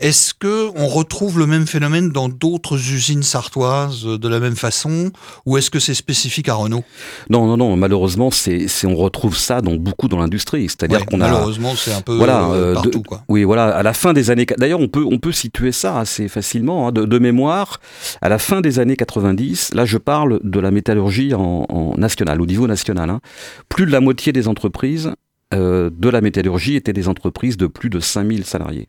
Est-ce 0.00 0.34
que 0.34 0.68
on 0.74 0.88
retrouve 0.88 1.38
le 1.38 1.46
même 1.46 1.66
phénomène 1.66 2.10
dans 2.10 2.28
d'autres 2.28 2.76
usines 2.76 3.22
sartoises 3.22 4.04
de 4.04 4.28
la 4.28 4.40
même 4.40 4.56
façon, 4.56 5.12
ou 5.46 5.56
est-ce 5.56 5.70
que 5.70 5.78
c'est 5.78 5.94
spécifique 5.94 6.48
à 6.48 6.54
Renault? 6.54 6.82
Non, 7.30 7.46
non, 7.46 7.56
non. 7.56 7.76
Malheureusement, 7.76 8.30
c'est 8.32 8.66
on 8.84 8.96
retrouve 8.96 9.36
ça 9.36 9.60
dans 9.60 9.76
beaucoup 9.76 10.08
dans 10.08 10.18
l'industrie. 10.18 10.68
C'est-à-dire 10.68 11.06
qu'on 11.06 11.20
a 11.20 11.28
malheureusement 11.28 11.74
c'est 11.76 11.92
un 11.92 12.00
peu 12.00 12.16
voilà, 12.16 12.50
euh, 12.50 12.74
partout 12.74 13.02
quoi. 13.02 13.22
Oui, 13.28 13.44
voilà. 13.44 13.76
À 13.76 13.82
la 13.84 13.94
fin 13.94 14.12
des 14.12 14.30
années, 14.30 14.46
d'ailleurs, 14.58 14.80
on 14.80 14.88
peut 14.88 15.04
on 15.08 15.18
peut 15.18 15.32
situer 15.32 15.70
ça 15.70 16.00
assez 16.00 16.26
facilement 16.26 16.88
hein, 16.88 16.92
de, 16.92 17.18
mémoire. 17.18 17.80
À 18.20 18.28
la 18.28 18.38
fin 18.38 18.60
des 18.60 18.80
années 18.80 18.96
90, 18.96 19.74
là, 19.74 19.84
je 19.84 19.98
parle 19.98 20.40
de 20.42 20.58
la 20.58 20.72
métallurgie 20.72 21.32
en, 21.32 21.64
en 21.68 21.94
national, 21.96 22.40
au 22.40 22.46
niveau 22.46 22.66
national. 22.66 23.08
Hein. 23.08 23.20
Plus 23.68 23.86
de 23.86 23.92
la 23.92 24.00
moitié 24.00 24.32
des 24.32 24.48
entreprises 24.48 24.63
entreprises 24.64 25.12
euh, 25.52 25.90
de 25.92 26.08
la 26.08 26.22
métallurgie 26.22 26.76
étaient 26.76 26.94
des 26.94 27.08
entreprises 27.08 27.58
de 27.58 27.66
plus 27.66 27.90
de 27.90 28.00
5000 28.00 28.44
salariés. 28.44 28.88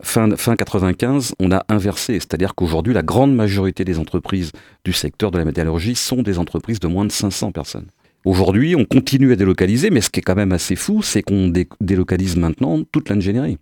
Fin, 0.00 0.36
fin 0.36 0.56
95, 0.56 1.34
on 1.38 1.52
a 1.52 1.64
inversé, 1.68 2.14
c'est-à-dire 2.14 2.54
qu'aujourd'hui, 2.56 2.92
la 2.92 3.02
grande 3.02 3.34
majorité 3.34 3.84
des 3.84 3.98
entreprises 3.98 4.50
du 4.84 4.92
secteur 4.92 5.30
de 5.30 5.38
la 5.38 5.44
métallurgie 5.44 5.94
sont 5.94 6.22
des 6.22 6.38
entreprises 6.38 6.80
de 6.80 6.88
moins 6.88 7.04
de 7.04 7.12
500 7.12 7.52
personnes. 7.52 7.86
Aujourd'hui, 8.24 8.74
on 8.74 8.84
continue 8.84 9.32
à 9.32 9.36
délocaliser, 9.36 9.90
mais 9.90 10.00
ce 10.00 10.10
qui 10.10 10.20
est 10.20 10.22
quand 10.22 10.34
même 10.34 10.52
assez 10.52 10.74
fou, 10.74 11.02
c'est 11.02 11.22
qu'on 11.22 11.52
délocalise 11.80 12.36
maintenant 12.36 12.82
toute 12.90 13.08
l'ingénierie. 13.08 13.58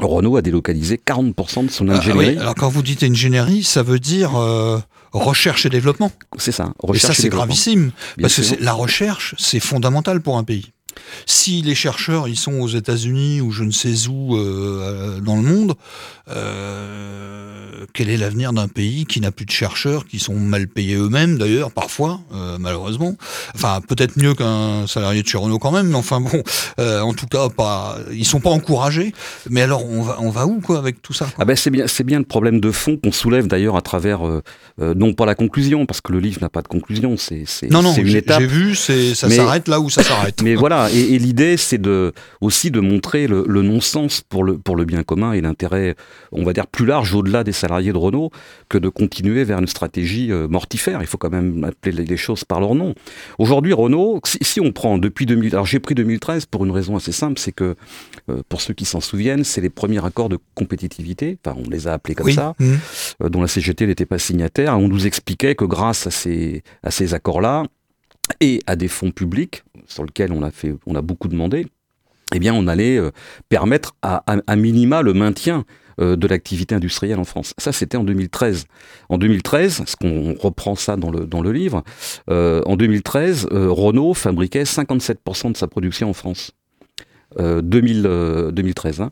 Renault 0.00 0.36
a 0.36 0.42
délocalisé 0.42 1.00
40% 1.04 1.66
de 1.66 1.70
son 1.70 1.88
Ah, 1.88 1.96
ingénierie. 1.98 2.34
oui, 2.34 2.38
alors 2.38 2.54
quand 2.54 2.68
vous 2.68 2.82
dites 2.82 3.02
ingénierie, 3.02 3.62
ça 3.64 3.82
veut 3.82 3.98
dire 3.98 4.36
euh, 4.36 4.78
recherche 5.12 5.66
et 5.66 5.70
développement. 5.70 6.10
C'est 6.38 6.52
ça. 6.52 6.72
et 6.82 6.86
recherche 6.86 7.16
ça, 7.16 7.22
c'est 7.22 7.28
gravissime. 7.28 7.90
Bien 8.16 8.22
Parce 8.22 8.36
que 8.36 8.42
sûr. 8.42 8.56
la 8.60 8.72
recherche, 8.72 9.34
c'est 9.38 9.60
fondamental 9.60 10.20
pour 10.20 10.38
un 10.38 10.44
pays. 10.44 10.66
Si 11.26 11.62
les 11.62 11.74
chercheurs, 11.74 12.28
ils 12.28 12.36
sont 12.36 12.54
aux 12.60 12.68
États-Unis 12.68 13.40
ou 13.40 13.50
je 13.52 13.64
ne 13.64 13.70
sais 13.70 14.08
où 14.08 14.36
euh, 14.36 15.20
dans 15.20 15.36
le 15.36 15.42
monde, 15.42 15.74
euh, 16.30 17.84
quel 17.94 18.10
est 18.10 18.16
l'avenir 18.16 18.52
d'un 18.52 18.68
pays 18.68 19.06
qui 19.06 19.20
n'a 19.20 19.30
plus 19.30 19.44
de 19.46 19.50
chercheurs, 19.50 20.06
qui 20.06 20.18
sont 20.18 20.34
mal 20.34 20.68
payés 20.68 20.94
eux-mêmes 20.96 21.38
d'ailleurs, 21.38 21.70
parfois, 21.72 22.20
euh, 22.34 22.56
malheureusement? 22.60 23.16
Enfin, 23.54 23.80
peut-être 23.86 24.16
mieux 24.16 24.34
qu'un 24.34 24.86
salarié 24.86 25.22
de 25.22 25.28
chez 25.28 25.38
Renault 25.38 25.58
quand 25.58 25.72
même, 25.72 25.88
mais 25.88 25.94
enfin 25.94 26.20
bon, 26.20 26.42
euh, 26.80 27.00
en 27.00 27.14
tout 27.14 27.26
cas, 27.26 27.48
pas, 27.48 27.98
ils 28.12 28.24
sont 28.26 28.40
pas 28.40 28.50
encouragés. 28.50 29.12
Mais 29.50 29.62
alors, 29.62 29.84
on 29.86 30.02
va, 30.02 30.16
on 30.20 30.30
va 30.30 30.46
où 30.46 30.60
quoi 30.60 30.78
avec 30.78 31.02
tout 31.02 31.12
ça 31.12 31.24
quoi? 31.26 31.34
Ah 31.38 31.44
ben 31.44 31.56
c'est 31.56 31.70
bien, 31.70 31.86
c'est 31.86 32.04
bien 32.04 32.18
le 32.18 32.24
problème 32.24 32.60
de 32.60 32.70
fond 32.70 32.96
qu'on 33.02 33.12
soulève 33.12 33.46
d'ailleurs 33.46 33.76
à 33.76 33.82
travers 33.82 34.26
euh, 34.26 34.42
euh, 34.80 34.94
non 34.94 35.12
pas 35.14 35.26
la 35.26 35.34
conclusion 35.34 35.86
parce 35.86 36.00
que 36.00 36.12
le 36.12 36.20
livre 36.20 36.38
n'a 36.42 36.48
pas 36.48 36.62
de 36.62 36.68
conclusion, 36.68 37.16
c'est 37.16 37.44
c'est 37.46 37.70
Non, 37.70 37.82
non, 37.82 37.92
c'est 37.94 38.02
une 38.02 38.06
j'ai 38.08 38.18
étape. 38.18 38.40
j'ai 38.40 38.46
vu, 38.46 38.74
c'est 38.74 39.14
ça 39.14 39.28
Mais- 39.28 39.36
s'arrête 39.36 39.68
là 39.68 39.80
où 39.80 39.88
ça 39.90 40.02
s'arrête. 40.02 40.40
Mais 40.42 40.54
voilà, 40.54 40.87
et, 40.92 41.14
et 41.14 41.18
l'idée 41.18 41.56
c'est 41.56 41.78
de 41.78 42.12
aussi 42.40 42.70
de 42.70 42.80
montrer 42.80 43.26
le, 43.26 43.44
le 43.46 43.62
non-sens 43.62 44.22
pour 44.28 44.44
le 44.44 44.58
pour 44.58 44.76
le 44.76 44.84
bien 44.84 45.02
commun 45.02 45.32
et 45.32 45.40
l'intérêt, 45.40 45.94
on 46.32 46.44
va 46.44 46.52
dire 46.52 46.66
plus 46.66 46.86
large 46.86 47.14
au-delà 47.14 47.44
des 47.44 47.52
salariés 47.52 47.92
de 47.92 47.98
Renault 47.98 48.30
que 48.68 48.78
de 48.78 48.88
continuer 48.88 49.44
vers 49.44 49.58
une 49.58 49.66
stratégie 49.66 50.30
euh, 50.32 50.48
mortifère. 50.48 51.00
Il 51.00 51.06
faut 51.06 51.18
quand 51.18 51.30
même 51.30 51.64
appeler 51.64 51.92
les, 51.96 52.04
les 52.04 52.16
choses 52.16 52.44
par 52.44 52.60
leur 52.60 52.74
nom. 52.74 52.94
Aujourd'hui, 53.38 53.72
Renault, 53.72 54.20
si, 54.24 54.38
si 54.42 54.60
on 54.60 54.72
prend 54.72 54.98
depuis 54.98 55.26
2000, 55.26 55.54
alors 55.54 55.66
j'ai 55.66 55.80
pris 55.80 55.94
2013 55.94 56.46
pour 56.46 56.64
une 56.64 56.70
raison 56.70 56.96
assez 56.96 57.12
simple, 57.12 57.38
c'est 57.38 57.52
que 57.52 57.76
euh, 58.28 58.42
pour 58.48 58.60
ceux 58.60 58.74
qui 58.74 58.84
s'en 58.84 59.00
souviennent, 59.00 59.44
c'est 59.44 59.60
les 59.60 59.70
premiers 59.70 60.04
accords 60.04 60.28
de 60.28 60.38
compétitivité. 60.54 61.38
Enfin, 61.44 61.56
on 61.64 61.68
les 61.70 61.88
a 61.88 61.92
appelés 61.94 62.14
comme 62.14 62.26
oui. 62.26 62.34
ça. 62.34 62.54
mmh. 62.58 62.74
euh, 63.24 63.28
dont 63.28 63.40
la 63.42 63.48
CGT 63.48 63.86
n'était 63.86 64.06
pas 64.06 64.18
signataire. 64.18 64.78
On 64.78 64.88
nous 64.88 65.06
expliquait 65.06 65.54
que 65.54 65.64
grâce 65.64 66.06
à 66.06 66.10
ces, 66.10 66.62
à 66.82 66.90
ces 66.90 67.14
accords-là 67.14 67.64
et 68.40 68.60
à 68.66 68.76
des 68.76 68.88
fonds 68.88 69.10
publics 69.10 69.62
sur 69.88 70.04
lesquels 70.04 70.32
on 70.32 70.42
a, 70.42 70.50
fait, 70.50 70.74
on 70.86 70.94
a 70.94 71.02
beaucoup 71.02 71.28
demandé, 71.28 71.66
eh 72.34 72.38
bien, 72.38 72.54
on 72.54 72.66
allait 72.66 72.98
euh, 72.98 73.10
permettre 73.48 73.96
à, 74.02 74.22
minima 74.56 75.02
le 75.02 75.14
maintien 75.14 75.64
euh, 76.00 76.16
de 76.16 76.26
l'activité 76.26 76.74
industrielle 76.74 77.18
en 77.18 77.24
France. 77.24 77.54
Ça, 77.58 77.72
c'était 77.72 77.96
en 77.96 78.04
2013. 78.04 78.66
En 79.08 79.18
2013, 79.18 79.84
ce 79.86 79.96
qu'on 79.96 80.34
reprend 80.34 80.74
ça 80.74 80.96
dans 80.96 81.10
le, 81.10 81.26
dans 81.26 81.40
le 81.40 81.52
livre, 81.52 81.82
euh, 82.30 82.62
en 82.66 82.76
2013, 82.76 83.48
euh, 83.50 83.70
Renault 83.70 84.14
fabriquait 84.14 84.64
57% 84.64 85.52
de 85.52 85.56
sa 85.56 85.66
production 85.66 86.10
en 86.10 86.12
France. 86.12 86.52
Euh, 87.38 87.60
2000, 87.62 88.06
euh, 88.06 88.50
2013. 88.52 89.00
Hein. 89.00 89.10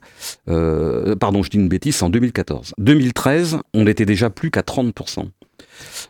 Pardon, 1.18 1.42
je 1.42 1.50
dis 1.50 1.59
une 1.59 1.68
bêtise, 1.68 2.02
en 2.02 2.11
2014. 2.11 2.75
2013, 2.78 3.59
on 3.75 3.85
n'était 3.85 4.06
déjà 4.06 4.30
plus 4.30 4.50
qu'à 4.50 4.62
30%. 4.62 5.28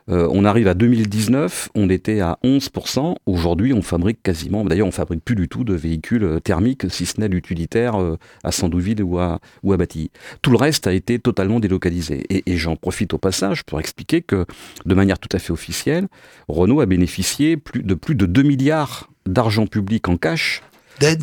Euh, 0.08 0.28
on 0.30 0.44
arrive 0.44 0.68
à 0.68 0.74
2019, 0.74 1.70
on 1.74 1.90
était 1.90 2.20
à 2.20 2.38
11%. 2.44 3.16
Aujourd'hui, 3.26 3.72
on 3.72 3.82
fabrique 3.82 4.22
quasiment, 4.22 4.64
d'ailleurs, 4.64 4.86
on 4.86 4.92
fabrique 4.92 5.24
plus 5.24 5.34
du 5.34 5.48
tout 5.48 5.64
de 5.64 5.74
véhicules 5.74 6.24
euh, 6.24 6.40
thermiques, 6.40 6.90
si 6.90 7.06
ce 7.06 7.20
n'est 7.20 7.28
l'utilitaire 7.28 8.00
euh, 8.00 8.16
à 8.44 8.52
Sandouville 8.52 9.02
ou 9.02 9.18
à, 9.18 9.40
ou 9.62 9.72
à 9.72 9.76
Batilly. 9.76 10.10
Tout 10.42 10.50
le 10.50 10.56
reste 10.56 10.86
a 10.86 10.92
été 10.92 11.18
totalement 11.18 11.60
délocalisé. 11.60 12.24
Et, 12.30 12.42
et 12.52 12.56
j'en 12.56 12.76
profite 12.76 13.14
au 13.14 13.18
passage 13.18 13.64
pour 13.64 13.80
expliquer 13.80 14.22
que, 14.22 14.46
de 14.84 14.94
manière 14.94 15.18
tout 15.18 15.28
à 15.32 15.38
fait 15.38 15.52
officielle, 15.52 16.08
Renault 16.48 16.80
a 16.80 16.86
bénéficié 16.86 17.56
plus, 17.56 17.82
de 17.82 17.94
plus 17.94 18.14
de 18.14 18.26
2 18.26 18.42
milliards 18.42 19.10
d'argent 19.26 19.66
public 19.66 20.08
en 20.08 20.16
cash, 20.16 20.62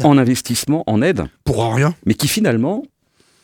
en 0.03 0.17
investissement, 0.17 0.83
en 0.87 1.01
aide, 1.01 1.25
pour 1.45 1.73
rien. 1.73 1.95
mais 2.05 2.13
qui 2.13 2.27
finalement 2.27 2.83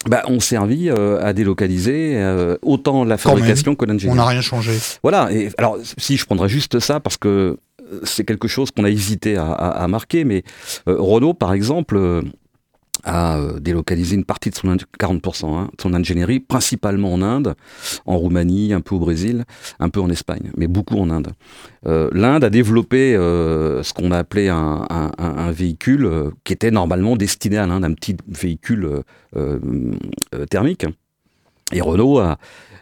bah, 0.08 0.24
ont 0.28 0.40
servi 0.40 0.90
euh, 0.90 1.20
à 1.22 1.34
délocaliser 1.34 2.14
euh, 2.16 2.58
autant 2.62 3.04
la 3.04 3.18
fabrication 3.18 3.76
que 3.76 3.86
On 3.86 3.90
l'ingénierie. 3.90 4.18
n'a 4.18 4.26
rien 4.26 4.42
changé. 4.42 4.72
Voilà, 5.04 5.32
et 5.32 5.50
alors 5.58 5.78
si 5.98 6.16
je 6.18 6.26
prendrais 6.26 6.50
juste 6.50 6.80
ça 6.80 7.00
parce 7.00 7.18
que 7.18 7.58
euh, 7.92 8.00
c'est 8.04 8.24
quelque 8.24 8.48
chose 8.48 8.72
qu'on 8.72 8.84
a 8.86 8.90
hésité 8.90 9.36
à, 9.38 9.52
à- 9.52 9.84
à 9.84 9.88
marquer, 9.88 10.24
mais 10.24 10.44
euh, 10.88 10.96
Renault 11.00 11.34
par 11.34 11.54
exemple 11.54 11.98
euh, 11.98 12.22
a 13.04 13.38
euh, 13.38 13.60
délocalisé 13.60 14.16
une 14.16 14.26
partie 14.26 14.50
de 14.50 14.56
son 14.56 14.74
ing- 14.76 14.84
40% 15.00 15.46
hein, 15.58 15.70
de 15.76 15.82
son 15.82 15.94
ingénierie, 15.94 16.40
principalement 16.40 17.14
en 17.14 17.22
Inde, 17.22 17.56
en 18.06 18.18
Roumanie, 18.18 18.74
un 18.74 18.82
peu 18.82 18.96
au 18.96 19.00
Brésil, 19.00 19.46
un 19.80 19.90
peu 19.90 20.02
en 20.02 20.10
Espagne, 20.10 20.52
mais 20.58 20.68
beaucoup 20.68 20.98
en 20.98 21.10
Inde. 21.10 21.30
Euh, 21.86 22.10
L'Inde 22.14 22.44
a 22.44 22.50
développé 22.50 23.16
euh, 23.16 23.84
ce 23.84 23.94
qu'on 23.94 24.12
a 24.12 24.18
appelé 24.18 24.50
un, 24.50 24.88
véhicule 25.52 26.10
qui 26.44 26.54
était 26.54 26.72
normalement 26.72 27.16
destiné 27.16 27.58
à 27.58 27.66
l'Inde, 27.66 27.84
un 27.84 27.94
petit 27.94 28.16
véhicule 28.28 29.02
thermique. 30.50 30.86
Et 31.72 31.82
Renault 31.82 32.20
a 32.20 32.38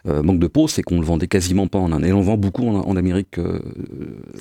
euh, 0.06 0.22
manque 0.22 0.38
de 0.38 0.46
peau, 0.46 0.68
c'est 0.68 0.82
qu'on 0.82 1.00
le 1.00 1.04
vendait 1.04 1.26
quasiment 1.26 1.66
pas 1.66 1.78
en 1.78 1.92
Inde. 1.92 2.04
Et 2.04 2.12
on 2.12 2.20
le 2.20 2.24
vend 2.24 2.36
beaucoup 2.36 2.66
en, 2.68 2.80
en 2.80 2.96
Amérique 2.96 3.38
euh, 3.38 3.58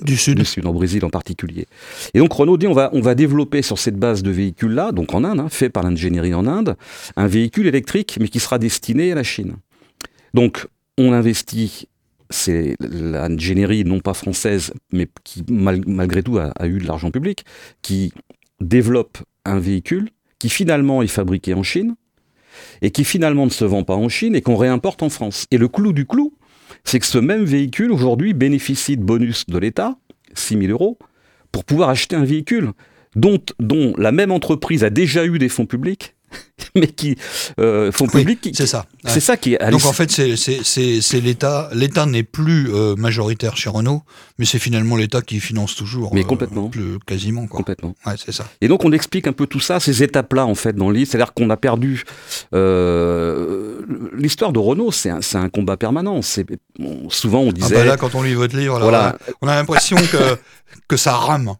Du 0.03 0.15
Sud. 0.15 0.37
du 0.37 0.45
Sud, 0.45 0.65
en 0.65 0.73
Brésil 0.73 1.03
en 1.03 1.09
particulier. 1.09 1.65
Et 2.13 2.19
donc 2.19 2.31
Renault 2.31 2.57
dit 2.57 2.67
on 2.67 2.73
va, 2.73 2.89
on 2.93 3.01
va 3.01 3.15
développer 3.15 3.61
sur 3.61 3.77
cette 3.77 3.97
base 3.97 4.23
de 4.23 4.31
véhicules-là, 4.31 4.91
donc 4.91 5.13
en 5.13 5.23
Inde, 5.23 5.39
hein, 5.39 5.49
fait 5.49 5.69
par 5.69 5.83
l'ingénierie 5.83 6.33
en 6.33 6.47
Inde, 6.47 6.77
un 7.15 7.27
véhicule 7.27 7.67
électrique, 7.67 8.17
mais 8.21 8.27
qui 8.29 8.39
sera 8.39 8.59
destiné 8.59 9.11
à 9.11 9.15
la 9.15 9.23
Chine. 9.23 9.55
Donc 10.33 10.67
on 10.97 11.11
investit, 11.11 11.87
c'est 12.29 12.75
l'ingénierie 12.79 13.83
non 13.83 13.99
pas 13.99 14.13
française, 14.13 14.71
mais 14.93 15.07
qui 15.23 15.43
mal- 15.49 15.81
malgré 15.87 16.23
tout 16.23 16.37
a, 16.37 16.51
a 16.55 16.67
eu 16.67 16.77
de 16.77 16.87
l'argent 16.87 17.11
public, 17.11 17.43
qui 17.81 18.13
développe 18.61 19.17
un 19.43 19.59
véhicule 19.59 20.09
qui 20.39 20.49
finalement 20.49 21.01
est 21.01 21.07
fabriqué 21.07 21.53
en 21.55 21.63
Chine 21.63 21.95
et 22.81 22.91
qui 22.91 23.03
finalement 23.03 23.45
ne 23.45 23.51
se 23.51 23.65
vend 23.65 23.83
pas 23.83 23.95
en 23.95 24.09
Chine 24.09 24.35
et 24.35 24.41
qu'on 24.41 24.55
réimporte 24.55 25.03
en 25.03 25.09
France. 25.09 25.45
Et 25.51 25.57
le 25.57 25.67
clou 25.67 25.93
du 25.93 26.05
clou, 26.05 26.33
c'est 26.83 26.99
que 26.99 27.05
ce 27.05 27.17
même 27.17 27.43
véhicule 27.43 27.91
aujourd'hui 27.91 28.33
bénéficie 28.33 28.97
de 28.97 29.03
bonus 29.03 29.45
de 29.47 29.57
l'État, 29.57 29.97
6 30.33 30.57
000 30.59 30.71
euros, 30.71 30.97
pour 31.51 31.63
pouvoir 31.63 31.89
acheter 31.89 32.15
un 32.15 32.25
véhicule 32.25 32.71
dont, 33.15 33.39
dont 33.59 33.93
la 33.97 34.11
même 34.11 34.31
entreprise 34.31 34.83
a 34.83 34.89
déjà 34.89 35.25
eu 35.25 35.39
des 35.39 35.49
fonds 35.49 35.65
publics, 35.65 36.15
mais 36.75 36.87
qui 36.87 37.15
euh, 37.59 37.91
fonds 37.91 38.05
Oui, 38.13 38.21
publics, 38.21 38.41
qui- 38.41 38.53
C'est 38.53 38.67
ça. 38.67 38.85
Ouais. 39.03 39.11
c'est 39.11 39.19
ça 39.19 39.37
qui 39.37 39.53
est 39.53 39.71
Donc 39.71 39.85
en 39.85 39.93
fait, 39.93 40.11
c'est- 40.11 41.19
l'État. 41.21 41.69
L'État 41.73 42.05
n'est 42.05 42.23
plus 42.23 42.73
euh, 42.73 42.95
majoritaire 42.95 43.55
chez 43.57 43.69
Renault, 43.69 44.03
mais 44.37 44.45
c'est 44.45 44.59
finalement 44.59 44.95
l'État 44.95 45.21
qui 45.21 45.39
finance 45.39 45.75
toujours. 45.75 46.13
Mais 46.13 46.21
euh, 46.21 46.27
complètement. 46.27 46.69
plus- 46.69 46.99
quasiment 47.05 47.47
quoi. 47.47 47.57
complètement. 47.57 47.95
Ouais, 48.05 48.13
c'est 48.23 48.31
ça. 48.33 48.45
Et 48.61 48.67
donc 48.67 48.83
on 48.85 48.91
explique 48.91 49.27
un 49.27 49.33
peu 49.33 49.47
tout 49.47 49.59
ça, 49.59 49.79
ces 49.79 50.03
étapes-là 50.03 50.45
en 50.45 50.55
fait 50.55 50.73
dans 50.73 50.89
le 50.89 50.95
livre. 50.97 51.09
C'est-à-dire 51.11 51.33
qu'on 51.33 51.49
a 51.49 51.57
perdu 51.57 52.03
l'histoire 54.13 54.51
de 54.51 54.59
Renault, 54.59 54.91
c'est 54.91 55.09
un, 55.09 55.49
combat 55.49 55.77
permanent. 55.77 56.21
C'est 56.21 56.45
bon, 56.79 57.09
souvent 57.09 57.39
on 57.41 57.49
Ah 57.49 57.53
disait 57.53 57.75
bah 57.75 57.85
là, 57.85 57.97
quand 57.97 58.15
on 58.15 58.21
lit 58.23 58.33
votre 58.33 58.55
livre, 58.57 58.77
là, 58.79 58.83
Voilà. 58.83 59.17
on 59.41 59.47
a 59.47 59.55
l'impression 59.55 59.97
que 59.97 60.37
que 60.87 60.97
ça 60.97 61.13
rame. 61.13 61.53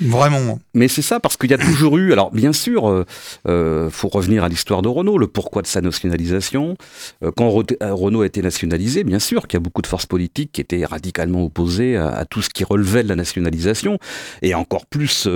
Vraiment. 0.00 0.58
Mais 0.74 0.88
c'est 0.88 1.02
ça, 1.02 1.20
parce 1.20 1.36
qu'il 1.36 1.50
y 1.50 1.54
a 1.54 1.58
toujours 1.58 1.96
eu. 1.96 2.12
Alors, 2.12 2.30
bien 2.30 2.52
sûr, 2.52 2.88
euh, 2.88 3.04
euh, 3.48 3.90
faut 3.90 4.08
revenir 4.08 4.44
à 4.44 4.48
l'histoire 4.48 4.82
de 4.82 4.88
Renault, 4.88 5.18
le 5.18 5.26
pourquoi 5.26 5.62
de 5.62 5.66
sa 5.66 5.80
nationalisation. 5.80 6.76
Euh, 7.24 7.30
quand 7.34 7.46
euh, 7.48 7.94
Renault 7.94 8.22
a 8.22 8.26
été 8.26 8.42
nationalisé, 8.42 9.04
bien 9.04 9.18
sûr 9.18 9.46
qu'il 9.46 9.56
y 9.56 9.60
a 9.60 9.64
beaucoup 9.64 9.82
de 9.82 9.86
forces 9.86 10.06
politiques 10.06 10.52
qui 10.52 10.60
étaient 10.60 10.84
radicalement 10.84 11.44
opposées 11.44 11.96
à, 11.96 12.24
tout 12.24 12.42
ce 12.42 12.50
qui 12.50 12.64
relevait 12.64 13.02
de 13.02 13.08
la 13.08 13.16
nationalisation, 13.16 13.98
et 14.42 14.54
encore 14.54 14.86
plus 14.86 15.28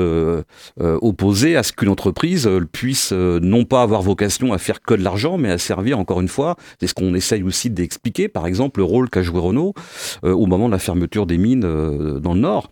opposées 0.77 1.57
à 1.57 1.63
ce 1.63 1.73
qu'une 1.73 1.89
entreprise 1.89 2.49
puisse 2.73 3.13
non 3.13 3.65
pas 3.65 3.83
avoir 3.83 4.03
vocation 4.03 4.53
à 4.53 4.59
faire 4.59 4.83
que 4.83 4.95
de 4.95 5.03
l'argent, 5.03 5.39
mais 5.39 5.51
à 5.51 5.59
servir, 5.59 5.99
encore 5.99 6.21
une 6.21 6.29
fois, 6.29 6.57
c'est 6.81 6.87
ce 6.87 6.95
qu'on 6.95 7.15
essaye 7.15 7.43
aussi 7.43 7.71
d'expliquer, 7.71 8.29
par 8.29 8.47
exemple, 8.47 8.81
le 8.81 8.85
rôle 8.85 9.09
qu'a 9.11 9.23
joué 9.23 9.41
Renault 9.41 9.75
au 10.23 10.47
moment 10.47 10.67
de 10.67 10.73
la 10.73 10.79
fermeture 10.79 11.27
des 11.27 11.39
mines 11.39 11.61
dans 11.61 12.35
le 12.35 12.41
Nord 12.41 12.71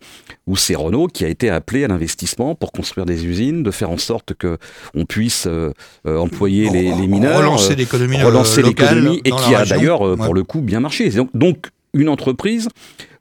où 0.49 0.55
c'est 0.55 0.75
Renault 0.75 1.07
qui 1.07 1.23
a 1.23 1.27
été 1.27 1.49
appelé 1.49 1.78
à 1.83 1.87
l'investissement 1.87 2.55
pour 2.55 2.71
construire 2.71 3.05
des 3.05 3.25
usines, 3.25 3.63
de 3.63 3.71
faire 3.71 3.89
en 3.89 3.97
sorte 3.97 4.33
que 4.33 4.57
on 4.93 5.05
puisse 5.05 5.47
euh, 5.47 5.71
employer 6.05 6.69
les, 6.69 6.83
les 6.93 7.07
mineurs, 7.07 7.37
Relancer 7.39 7.73
euh, 7.73 7.75
l'économie 7.75 8.21
euh, 8.21 8.25
relancer 8.25 8.61
l'économie 8.61 9.21
et 9.25 9.31
qui 9.31 9.55
a 9.55 9.65
d'ailleurs 9.65 10.01
Ouais. 10.01 10.15
pour 10.17 10.33
le 10.33 10.43
coup 10.43 10.61
bien 10.61 10.79
marché. 10.79 11.09
Donc, 11.09 11.29
donc 11.33 11.67
une 11.93 12.09
entreprise 12.09 12.69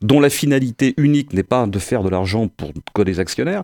dont 0.03 0.21
la 0.21 0.31
finalité 0.31 0.95
unique 0.97 1.33
n'est 1.33 1.43
pas 1.43 1.67
de 1.67 1.79
faire 1.79 2.03
de 2.03 2.09
l'argent 2.11 2.49
pour 2.49 2.73
que 2.95 3.03
des 3.03 3.19
actionnaires, 3.21 3.63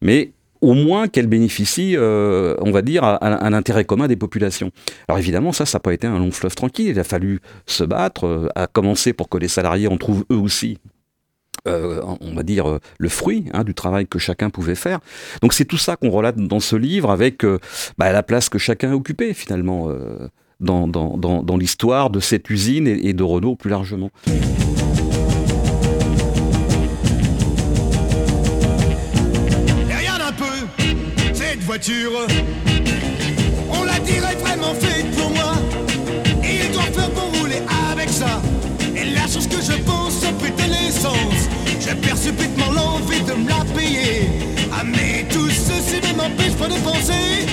mais 0.00 0.32
au 0.60 0.72
moins 0.72 1.08
qu'elle 1.08 1.26
bénéficie, 1.26 1.94
euh, 1.94 2.54
on 2.62 2.70
va 2.70 2.80
dire, 2.80 3.04
à, 3.04 3.16
à 3.16 3.50
l'intérêt 3.50 3.84
commun 3.84 4.08
des 4.08 4.16
populations. 4.16 4.70
Alors 5.08 5.18
évidemment, 5.18 5.52
ça, 5.52 5.66
ça 5.66 5.76
n'a 5.76 5.80
pas 5.80 5.92
été 5.92 6.06
un 6.06 6.18
long 6.18 6.30
fleuve 6.30 6.54
tranquille. 6.54 6.86
Il 6.88 6.98
a 6.98 7.04
fallu 7.04 7.40
se 7.66 7.84
battre, 7.84 8.24
euh, 8.26 8.48
à 8.54 8.66
commencer 8.66 9.12
pour 9.12 9.28
que 9.28 9.36
les 9.36 9.48
salariés 9.48 9.88
en 9.88 9.98
trouvent 9.98 10.24
eux 10.32 10.36
aussi 10.38 10.78
euh, 11.66 12.02
on 12.20 12.34
va 12.34 12.42
dire, 12.42 12.68
euh, 12.68 12.78
le 12.98 13.08
fruit 13.08 13.46
hein, 13.54 13.64
du 13.64 13.72
travail 13.72 14.06
que 14.06 14.18
chacun 14.18 14.50
pouvait 14.50 14.74
faire. 14.74 15.00
Donc 15.40 15.54
c'est 15.54 15.64
tout 15.64 15.78
ça 15.78 15.96
qu'on 15.96 16.10
relate 16.10 16.36
dans 16.36 16.60
ce 16.60 16.76
livre 16.76 17.10
avec 17.10 17.42
euh, 17.42 17.58
bah, 17.96 18.12
la 18.12 18.22
place 18.22 18.50
que 18.50 18.58
chacun 18.58 18.92
occupait 18.92 19.32
finalement 19.32 19.88
dans, 20.60 20.86
dans, 20.86 21.16
dans, 21.16 21.56
l'histoire 21.56 22.10
de 22.10 22.20
cette 22.20 22.50
usine 22.50 22.86
et, 22.86 23.14
de 23.14 23.22
Renault 23.22 23.56
plus 23.56 23.70
largement. 23.70 24.10
Perçu 42.02 42.28
subitement 42.28 42.70
l'envie 42.72 43.22
de 43.22 43.32
me 43.32 43.48
la 43.48 43.64
payer. 43.74 44.28
Ah, 44.72 44.82
mais 44.84 45.26
tout 45.30 45.48
ceci 45.48 46.00
ne 46.02 46.16
m'empêche 46.16 46.54
pas 46.54 46.68
de 46.68 46.74
penser. 46.80 47.46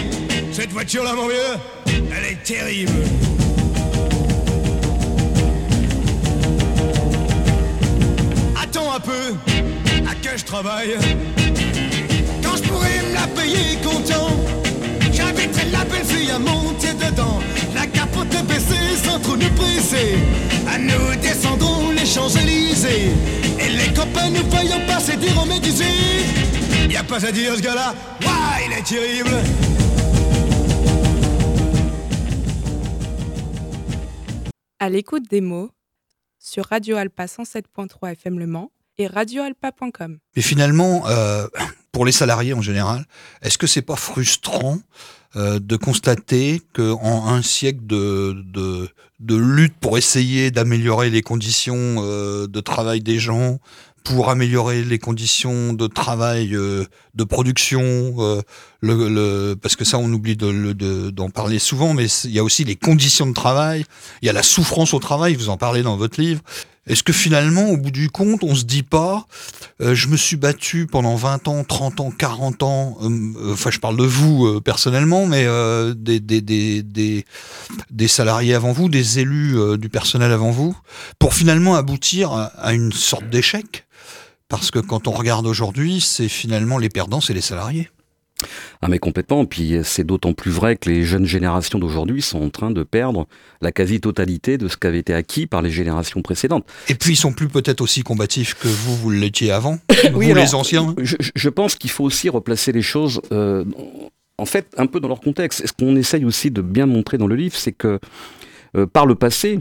Cette 0.51 0.71
voiture-là, 0.71 1.13
mon 1.13 1.27
vieux, 1.27 1.57
elle 1.87 2.31
est 2.31 2.43
terrible. 2.43 2.91
Attends 8.61 8.93
un 8.93 8.99
peu, 8.99 9.35
à 10.09 10.15
que 10.15 10.37
je 10.37 10.45
travaille? 10.45 10.95
Quand 12.43 12.57
je 12.57 12.63
pourrais 12.63 13.01
me 13.07 13.13
la 13.13 13.27
payer 13.27 13.77
content, 13.83 14.29
j'inviterai 15.11 15.69
la 15.71 15.85
belle 15.85 16.05
fille 16.05 16.31
à 16.31 16.39
monter 16.39 16.93
dedans. 16.93 17.30
Mais 25.61 25.67
disent 25.67 25.83
Y 26.89 26.97
a 26.97 27.03
pas 27.03 27.25
à 27.25 27.31
dire 27.31 27.55
ce 27.55 27.61
gars-là, 27.61 27.95
Ouah, 28.23 28.65
il 28.65 28.73
est 28.73 28.83
terrible. 28.83 29.29
À 34.79 34.89
l'écoute 34.89 35.29
des 35.29 35.41
mots 35.41 35.69
sur 36.39 36.65
Radio 36.65 36.97
Alpa 36.97 37.25
107.3 37.25 38.13
FM 38.13 38.39
Le 38.39 38.47
Mans 38.47 38.71
et 38.97 39.07
radioalpa.com. 39.07 40.17
Et 40.35 40.41
finalement, 40.41 41.07
euh, 41.07 41.47
pour 41.91 42.05
les 42.05 42.11
salariés 42.11 42.53
en 42.53 42.61
général, 42.61 43.05
est-ce 43.41 43.57
que 43.57 43.67
c'est 43.67 43.81
pas 43.81 43.95
frustrant 43.95 44.79
euh, 45.35 45.59
de 45.59 45.75
constater 45.77 46.61
que 46.73 46.91
en 46.91 47.27
un 47.27 47.41
siècle 47.41 47.85
de, 47.85 48.43
de, 48.47 48.89
de 49.19 49.35
lutte 49.35 49.75
pour 49.79 49.97
essayer 49.97 50.51
d'améliorer 50.51 51.09
les 51.09 51.21
conditions 51.21 51.95
euh, 51.99 52.47
de 52.47 52.59
travail 52.59 53.01
des 53.01 53.17
gens, 53.17 53.59
pour 54.03 54.29
améliorer 54.29 54.83
les 54.83 54.99
conditions 54.99 55.73
de 55.73 55.87
travail, 55.87 56.55
euh, 56.55 56.85
de 57.15 57.23
production, 57.23 58.15
euh, 58.19 58.41
le, 58.81 59.09
le- 59.09 59.55
parce 59.55 59.75
que 59.75 59.85
ça 59.85 59.97
on 59.97 60.11
oublie 60.11 60.35
de 60.35 60.47
le- 60.47 60.73
de- 60.73 61.09
d'en 61.09 61.29
parler 61.29 61.59
souvent, 61.59 61.93
mais 61.93 62.05
il 62.23 62.31
y 62.31 62.39
a 62.39 62.43
aussi 62.43 62.63
les 62.63 62.75
conditions 62.75 63.27
de 63.27 63.33
travail, 63.33 63.85
il 64.21 64.25
y 64.25 64.29
a 64.29 64.33
la 64.33 64.43
souffrance 64.43 64.93
au 64.93 64.99
travail, 64.99 65.35
vous 65.35 65.49
en 65.49 65.57
parlez 65.57 65.83
dans 65.83 65.97
votre 65.97 66.19
livre. 66.21 66.41
Est-ce 66.87 67.03
que 67.03 67.13
finalement, 67.13 67.69
au 67.69 67.77
bout 67.77 67.91
du 67.91 68.09
compte, 68.09 68.43
on 68.43 68.55
se 68.55 68.63
dit 68.63 68.81
pas, 68.81 69.27
euh, 69.81 69.93
je 69.93 70.07
me 70.07 70.17
suis 70.17 70.35
battu 70.35 70.87
pendant 70.87 71.15
20 71.15 71.47
ans, 71.47 71.63
30 71.63 71.99
ans, 71.99 72.09
40 72.09 72.63
ans, 72.63 72.97
euh, 73.03 73.07
euh, 73.37 73.53
enfin 73.53 73.69
je 73.69 73.77
parle 73.77 73.97
de 73.97 74.03
vous 74.03 74.47
euh, 74.47 74.61
personnellement, 74.61 75.27
mais 75.27 75.45
des, 75.95 76.19
des, 76.19 76.41
des, 76.41 76.81
des, 76.81 77.25
des 77.91 78.07
salariés 78.07 78.55
avant 78.55 78.71
vous, 78.71 78.89
des 78.89 79.19
élus 79.19 79.77
du 79.77 79.89
personnel 79.89 80.31
avant 80.31 80.49
vous, 80.49 80.75
pour 81.19 81.35
finalement 81.35 81.75
aboutir 81.75 82.31
à 82.31 82.73
une 82.73 82.91
sorte 82.91 83.29
d'échec? 83.29 83.85
Parce 84.51 84.69
que 84.69 84.79
quand 84.79 85.07
on 85.07 85.11
regarde 85.11 85.47
aujourd'hui, 85.47 86.01
c'est 86.01 86.27
finalement 86.27 86.77
les 86.77 86.89
perdants, 86.89 87.21
c'est 87.21 87.33
les 87.33 87.41
salariés. 87.41 87.89
Ah 88.81 88.87
mais 88.87 88.97
complètement, 88.97 89.45
puis 89.45 89.77
c'est 89.83 90.03
d'autant 90.03 90.33
plus 90.33 90.49
vrai 90.51 90.75
que 90.75 90.89
les 90.89 91.03
jeunes 91.03 91.25
générations 91.27 91.77
d'aujourd'hui 91.77 92.21
sont 92.23 92.41
en 92.41 92.49
train 92.49 92.71
de 92.71 92.81
perdre 92.83 93.27
la 93.61 93.71
quasi-totalité 93.71 94.57
de 94.57 94.67
ce 94.67 94.77
qui 94.77 94.87
avait 94.87 94.97
été 94.99 95.13
acquis 95.13 95.45
par 95.45 95.61
les 95.61 95.69
générations 95.69 96.21
précédentes. 96.23 96.65
Et 96.89 96.95
puis 96.95 97.13
ils 97.13 97.17
sont 97.17 97.33
plus 97.33 97.47
peut-être 97.47 97.81
aussi 97.81 98.01
combatifs 98.01 98.55
que 98.55 98.67
vous, 98.67 98.95
vous 98.97 99.09
l'étiez 99.11 99.51
avant, 99.51 99.77
Oui, 99.89 100.09
vous 100.11 100.21
alors, 100.31 100.43
les 100.43 100.55
anciens. 100.55 100.95
Je, 100.97 101.15
je- 101.35 101.49
pense 101.49 101.75
qu'il 101.75 101.91
faut 101.91 102.03
aussi 102.03 102.29
replacer 102.29 102.71
les 102.71 102.81
choses, 102.81 103.21
euh, 103.31 103.63
en 104.39 104.45
fait, 104.45 104.67
un 104.75 104.87
peu 104.87 104.99
dans 104.99 105.07
leur 105.07 105.21
contexte. 105.21 105.61
Et 105.61 105.67
ce 105.67 105.73
qu'on 105.73 105.95
essaye 105.95 106.25
aussi 106.25 106.49
de 106.49 106.61
bien 106.63 106.87
montrer 106.87 107.19
dans 107.19 107.27
le 107.27 107.35
livre, 107.35 107.55
c'est 107.55 107.73
que 107.73 107.99
euh, 108.75 108.87
par 108.87 109.05
le 109.05 109.13
passé, 109.13 109.59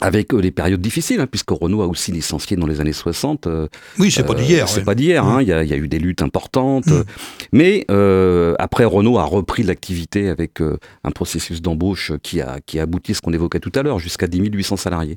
avec 0.00 0.32
euh, 0.32 0.38
les 0.40 0.50
périodes 0.50 0.80
difficiles, 0.80 1.20
hein, 1.20 1.26
puisque 1.30 1.50
Renault 1.50 1.82
a 1.82 1.86
aussi 1.86 2.10
licencié 2.12 2.56
dans 2.56 2.66
les 2.66 2.80
années 2.80 2.92
60. 2.92 3.46
euh, 3.46 3.68
Oui, 3.98 4.10
c'est 4.10 4.22
pas 4.24 4.32
euh, 4.32 4.36
d'hier. 4.36 4.68
C'est 4.68 4.78
ouais. 4.78 4.84
pas 4.84 4.94
d'hier. 4.94 5.24
hein, 5.24 5.38
Mm. 5.38 5.42
Il 5.42 5.48
y, 5.48 5.52
a, 5.52 5.62
il 5.62 5.68
y 5.70 5.72
a 5.72 5.76
eu 5.76 5.88
des 5.88 5.98
luttes 5.98 6.22
importantes. 6.22 6.86
Mm. 6.86 6.92
euh, 6.92 7.04
Mais 7.52 7.84
euh, 7.90 8.54
après, 8.58 8.84
Renault 8.84 9.18
a 9.18 9.24
repris 9.24 9.62
l'activité 9.62 10.28
avec 10.28 10.60
euh, 10.60 10.78
un 11.04 11.10
processus 11.10 11.60
d'embauche 11.62 12.12
qui 12.22 12.40
a, 12.40 12.58
qui 12.64 12.78
a 12.78 12.82
abouti 12.82 13.12
à 13.12 13.14
ce 13.14 13.20
qu'on 13.20 13.32
évoquait 13.32 13.60
tout 13.60 13.72
à 13.74 13.82
l'heure, 13.82 13.98
jusqu'à 13.98 14.26
10 14.26 14.40
800 14.52 14.76
salariés. 14.76 15.16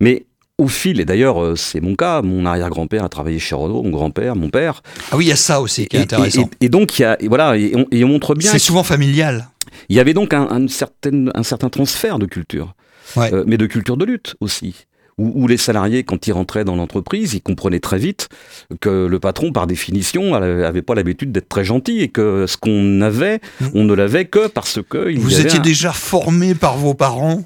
Mais 0.00 0.26
au 0.60 0.66
fil, 0.66 0.98
et 1.00 1.04
d'ailleurs 1.04 1.40
euh, 1.40 1.54
c'est 1.54 1.80
mon 1.80 1.94
cas, 1.94 2.20
mon 2.20 2.44
arrière-grand-père 2.44 3.04
a 3.04 3.08
travaillé 3.08 3.38
chez 3.38 3.54
Renault, 3.54 3.84
mon 3.84 3.90
grand-père, 3.90 4.34
mon 4.34 4.50
père. 4.50 4.82
Ah 5.12 5.16
oui, 5.16 5.26
il 5.26 5.28
y 5.28 5.32
a 5.32 5.36
ça 5.36 5.60
aussi 5.60 5.86
qui 5.86 5.96
est 5.96 6.00
Et- 6.00 6.02
intéressant. 6.02 6.50
Et, 6.60 6.66
et 6.66 6.68
donc, 6.68 6.98
il 6.98 7.02
y 7.02 7.04
a, 7.04 7.16
voilà, 7.28 7.56
et 7.56 7.72
on, 8.04 8.08
montre 8.08 8.34
bien 8.34 8.50
C'est 8.50 8.58
souvent 8.58 8.82
familial. 8.82 9.48
il 9.88 9.94
y 9.96 10.00
avait 10.00 10.14
donc 10.14 10.34
un, 10.34 10.48
un 10.50 10.66
certain, 10.66 11.26
un 11.32 11.42
certain 11.44 11.68
transfert 11.68 12.18
de 12.18 12.26
culture, 12.26 12.74
Ouais. 13.16 13.32
Euh, 13.32 13.44
mais 13.46 13.56
de 13.56 13.66
culture 13.66 13.96
de 13.96 14.04
lutte 14.04 14.36
aussi. 14.40 14.86
Où, 15.20 15.32
où 15.34 15.48
les 15.48 15.56
salariés, 15.56 16.04
quand 16.04 16.28
ils 16.28 16.32
rentraient 16.32 16.64
dans 16.64 16.76
l'entreprise, 16.76 17.34
ils 17.34 17.40
comprenaient 17.42 17.80
très 17.80 17.98
vite 17.98 18.28
que 18.80 19.06
le 19.06 19.18
patron, 19.18 19.50
par 19.50 19.66
définition, 19.66 20.32
avait 20.34 20.80
pas 20.82 20.94
l'habitude 20.94 21.32
d'être 21.32 21.48
très 21.48 21.64
gentil 21.64 21.98
et 22.02 22.08
que 22.08 22.46
ce 22.46 22.56
qu'on 22.56 23.00
avait, 23.00 23.40
Mm. 23.60 23.66
on 23.74 23.82
ne 23.84 23.94
l'avait 23.94 24.26
que 24.26 24.46
parce 24.46 24.78
que 24.88 25.10
il 25.10 25.18
y 25.18 25.20
Vous 25.20 25.34
avait 25.34 25.42
étiez 25.42 25.58
un- 25.58 25.62
déjà 25.62 25.90
formé 25.92 26.54
par 26.54 26.76
vos 26.78 26.94
parents. 26.94 27.42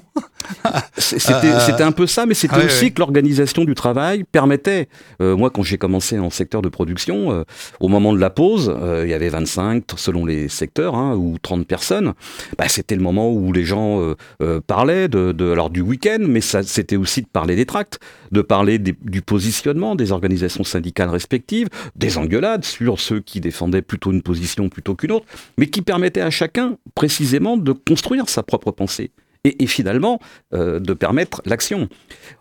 C'était 0.97 1.33
Euh, 1.47 1.59
c'était 1.59 1.83
un 1.83 1.91
peu 1.91 2.05
ça, 2.07 2.25
mais 2.25 2.33
c'était 2.33 2.55
aussi 2.65 2.91
que 2.93 2.99
l'organisation 2.99 3.63
du 3.65 3.73
travail 3.75 4.23
permettait. 4.23 4.87
euh, 5.21 5.35
moi, 5.35 5.49
quand 5.49 5.63
j'ai 5.63 5.77
commencé 5.77 6.19
en 6.19 6.29
secteur 6.29 6.61
de 6.61 6.69
production, 6.69 7.31
euh, 7.31 7.43
au 7.79 7.87
moment 7.87 8.13
de 8.13 8.19
la 8.19 8.29
pause, 8.29 8.73
euh, 8.75 9.03
il 9.05 9.09
y 9.09 9.13
avait 9.13 9.29
25, 9.29 9.83
selon 9.95 10.25
les 10.25 10.49
secteurs, 10.49 10.95
hein, 10.95 11.15
ou 11.15 11.37
30 11.41 11.65
personnes. 11.67 12.13
Bah, 12.57 12.67
c'était 12.67 12.95
le 12.95 13.01
moment 13.01 13.31
où 13.31 13.51
les 13.53 13.63
gens 13.63 14.01
euh, 14.01 14.15
euh, 14.41 14.61
parlaient 14.65 15.07
de, 15.07 15.31
de- 15.31 15.51
alors 15.51 15.69
du 15.69 15.81
week-end, 15.81 16.19
mais 16.21 16.41
c'était 16.41 16.95
aussi 16.97 17.21
de 17.21 17.27
parler 17.27 17.55
des 17.55 17.65
tracts, 17.65 17.99
de 18.31 18.41
parler 18.41 18.79
des- 18.79 18.95
du 19.01 19.21
positionnement 19.21 19.95
des 19.95 20.11
organisations 20.11 20.63
syndicales 20.63 21.09
respectives, 21.09 21.69
des 21.95 22.17
engueulades 22.17 22.65
sur 22.65 22.99
ceux 22.99 23.19
qui 23.19 23.39
défendaient 23.39 23.81
plutôt 23.81 24.11
une 24.11 24.21
position 24.21 24.69
plutôt 24.69 24.95
qu'une 24.95 25.11
autre, 25.11 25.25
mais 25.57 25.67
qui 25.67 25.81
permettaient 25.81 26.21
à 26.21 26.29
chacun 26.29 26.77
précisément 26.95 27.57
de 27.57 27.71
construire 27.71 28.29
sa 28.29 28.43
propre 28.43 28.71
pensée. 28.71 29.11
Et, 29.43 29.63
et 29.63 29.67
finalement, 29.67 30.19
euh, 30.53 30.79
de 30.79 30.93
permettre 30.93 31.41
l'action. 31.45 31.89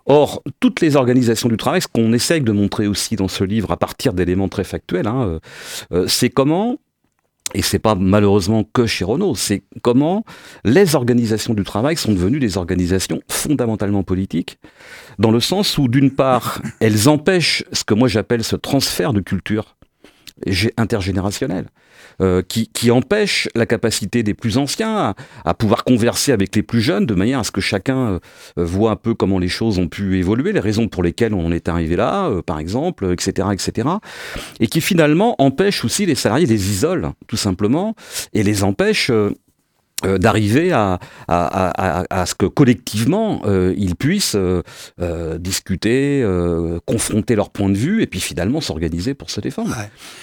Or, 0.06 0.42
toutes 0.60 0.80
les 0.80 0.96
organisations 0.96 1.48
du 1.48 1.56
travail, 1.56 1.82
ce 1.82 1.88
qu'on 1.88 2.12
essaye 2.12 2.40
de 2.40 2.52
montrer 2.52 2.86
aussi 2.86 3.16
dans 3.16 3.28
ce 3.28 3.42
livre 3.44 3.72
à 3.72 3.76
partir 3.76 4.12
d'éléments 4.12 4.48
très 4.48 4.64
factuels, 4.64 5.08
hein, 5.08 5.22
euh, 5.22 5.38
euh, 5.92 6.06
c'est 6.06 6.30
comment, 6.30 6.78
et 7.54 7.62
c'est 7.62 7.80
pas 7.80 7.96
malheureusement 7.96 8.64
que 8.72 8.86
chez 8.86 9.04
Renault, 9.04 9.34
c'est 9.34 9.64
comment 9.82 10.24
les 10.64 10.94
organisations 10.94 11.54
du 11.54 11.64
travail 11.64 11.96
sont 11.96 12.12
devenues 12.12 12.38
des 12.38 12.56
organisations 12.56 13.20
fondamentalement 13.28 14.04
politiques, 14.04 14.58
dans 15.18 15.32
le 15.32 15.40
sens 15.40 15.78
où, 15.78 15.88
d'une 15.88 16.12
part, 16.12 16.62
elles 16.80 17.08
empêchent 17.08 17.64
ce 17.72 17.84
que 17.84 17.94
moi 17.94 18.08
j'appelle 18.08 18.44
ce 18.44 18.56
transfert 18.56 19.12
de 19.12 19.20
culture 19.20 19.76
intergénérationnel. 20.76 21.66
euh, 22.20 22.42
qui, 22.42 22.90
empêche 22.90 23.48
la 23.54 23.64
capacité 23.64 24.22
des 24.22 24.34
plus 24.34 24.58
anciens 24.58 25.14
à, 25.44 25.54
pouvoir 25.54 25.84
converser 25.84 26.32
avec 26.32 26.54
les 26.54 26.62
plus 26.62 26.80
jeunes 26.80 27.06
de 27.06 27.14
manière 27.14 27.38
à 27.38 27.44
ce 27.44 27.50
que 27.50 27.60
chacun 27.60 27.96
euh, 27.96 28.18
euh, 28.58 28.64
voit 28.64 28.90
un 28.90 28.96
peu 28.96 29.14
comment 29.14 29.38
les 29.38 29.48
choses 29.48 29.78
ont 29.78 29.88
pu 29.88 30.18
évoluer, 30.18 30.52
les 30.52 30.60
raisons 30.60 30.88
pour 30.88 31.02
lesquelles 31.02 31.32
on 31.32 31.52
est 31.52 31.68
arrivé 31.68 31.96
là, 31.96 32.30
par 32.44 32.58
exemple, 32.58 33.12
etc., 33.12 33.48
etc. 33.52 33.88
Et 34.60 34.66
qui 34.66 34.80
finalement 34.80 35.36
empêche 35.38 35.84
aussi 35.84 36.04
les 36.04 36.14
salariés, 36.14 36.46
les 36.46 36.70
isole 36.70 37.12
tout 37.28 37.36
simplement, 37.36 37.94
et 38.32 38.42
les 38.42 38.64
empêche 38.64 39.10
euh, 40.04 40.18
d'arriver 40.18 40.72
à, 40.72 40.98
à, 41.28 42.00
à, 42.00 42.04
à- 42.10 42.26
ce 42.26 42.34
que 42.34 42.46
collectivement 42.46 43.42
euh, 43.44 43.74
ils 43.76 43.96
puissent 43.96 44.36
euh, 44.36 44.62
discuter, 45.38 46.24
confronter 46.86 47.34
leurs 47.34 47.50
points 47.50 47.68
de 47.70 47.76
vue 47.76 48.02
et 48.02 48.06
puis 48.06 48.20
finalement 48.20 48.60
s'organiser 48.60 49.14
pour 49.14 49.30
se 49.30 49.40
défendre. 49.40 49.74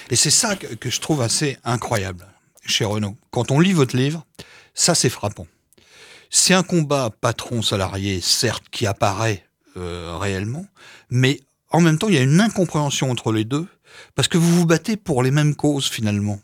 Et 0.09 0.15
c'est 0.15 0.29
ça 0.29 0.55
que, 0.55 0.89
je 0.89 0.99
trouve 0.99 1.21
assez 1.21 1.57
incroyable 1.63 2.25
chez 2.65 2.85
Renault. 2.85 3.15
Quand 3.31 3.51
on 3.51 3.59
lit 3.59 3.73
votre 3.73 3.95
livre, 3.95 4.25
ça 4.73 4.95
c'est 4.95 5.09
frappant. 5.09 5.47
C'est 6.29 6.53
un 6.53 6.63
combat 6.63 7.09
patron-salarié, 7.21 8.21
certes, 8.21 8.65
qui 8.71 8.85
apparaît 8.85 9.43
réellement, 9.75 10.65
mais 11.09 11.39
en 11.71 11.81
même 11.81 11.97
temps, 11.97 12.09
il 12.09 12.15
y 12.15 12.17
a 12.17 12.23
une 12.23 12.41
incompréhension 12.41 13.11
entre 13.11 13.31
les 13.31 13.45
deux, 13.45 13.67
parce 14.15 14.27
que 14.27 14.37
vous 14.37 14.51
vous 14.59 14.65
battez 14.65 14.97
pour 14.97 15.23
les 15.23 15.31
mêmes 15.31 15.55
causes 15.55 15.87
finalement. 15.87 16.39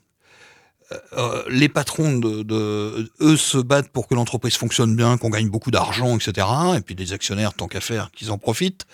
Euh, 0.91 0.97
euh, 1.17 1.43
les 1.49 1.69
patrons, 1.69 2.19
de, 2.19 3.09
eux, 3.21 3.37
se 3.37 3.57
battent 3.57 3.89
pour 3.89 4.07
que 4.07 4.13
l'entreprise 4.13 4.55
fonctionne 4.55 4.95
bien, 4.95 5.17
qu'on 5.17 5.29
gagne 5.29 5.49
beaucoup 5.49 5.71
d'argent, 5.71 6.15
etc. 6.15 6.47
Et 6.77 6.81
puis 6.81 6.95
les 6.95 7.13
actionnaires, 7.13 7.53
tant 7.53 7.67
qu'à 7.67 7.81
faire, 7.81 8.11
qu'ils 8.11 8.31
en 8.31 8.37
profitent. 8.37 8.85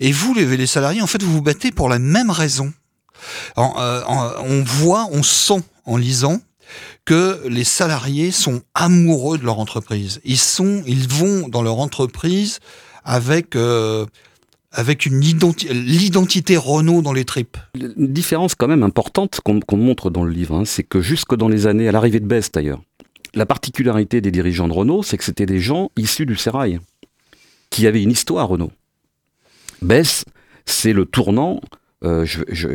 Et 0.00 0.12
vous, 0.12 0.34
les, 0.34 0.66
salariés, 0.66 1.00
en 1.00 1.06
fait, 1.06 1.22
vous 1.22 1.32
vous 1.32 1.42
battez 1.42 1.72
pour 1.72 1.88
la 1.88 1.98
même 1.98 2.30
raison. 2.30 2.72
Euh, 3.56 4.02
on 4.06 4.62
voit, 4.62 5.08
on 5.10 5.22
sent 5.22 5.62
en 5.86 5.96
lisant 5.96 6.40
que 7.06 7.42
les 7.48 7.64
salariés 7.64 8.30
sont 8.30 8.60
amoureux 8.74 9.38
de 9.38 9.44
leur 9.44 9.58
entreprise. 9.58 10.20
Ils 10.24 10.38
sont, 10.38 10.82
ils 10.86 11.08
vont 11.08 11.48
dans 11.48 11.62
leur 11.62 11.78
entreprise 11.78 12.60
avec 13.04 13.56
avec 14.70 15.06
une 15.06 15.22
identi- 15.22 15.68
l'identité 15.72 16.56
Renault 16.56 17.02
dans 17.02 17.12
les 17.12 17.24
tripes. 17.24 17.56
Une 17.74 18.12
différence 18.12 18.54
quand 18.54 18.68
même 18.68 18.82
importante 18.82 19.40
qu'on 19.42 19.76
montre 19.76 20.10
dans 20.10 20.24
le 20.24 20.30
livre, 20.32 20.54
hein, 20.56 20.64
c'est 20.64 20.82
que 20.82 21.00
jusque 21.00 21.34
dans 21.34 21.48
les 21.48 21.66
années, 21.66 21.88
à 21.88 21.92
l'arrivée 21.92 22.20
de 22.20 22.26
Best 22.26 22.54
d'ailleurs, 22.54 22.82
la 23.34 23.46
particularité 23.46 24.20
des 24.20 24.30
dirigeants 24.30 24.68
de 24.68 24.72
Renault, 24.72 25.02
c'est 25.02 25.16
que 25.18 25.24
c'était 25.24 25.46
des 25.46 25.60
gens 25.60 25.90
issus 25.96 26.26
du 26.26 26.36
sérail, 26.36 26.80
qui 27.70 27.86
avaient 27.86 28.02
une 28.02 28.10
histoire 28.10 28.48
Renault. 28.48 28.72
Bess, 29.82 30.24
c'est 30.66 30.92
le 30.92 31.04
tournant. 31.04 31.60
euh, 32.04 32.26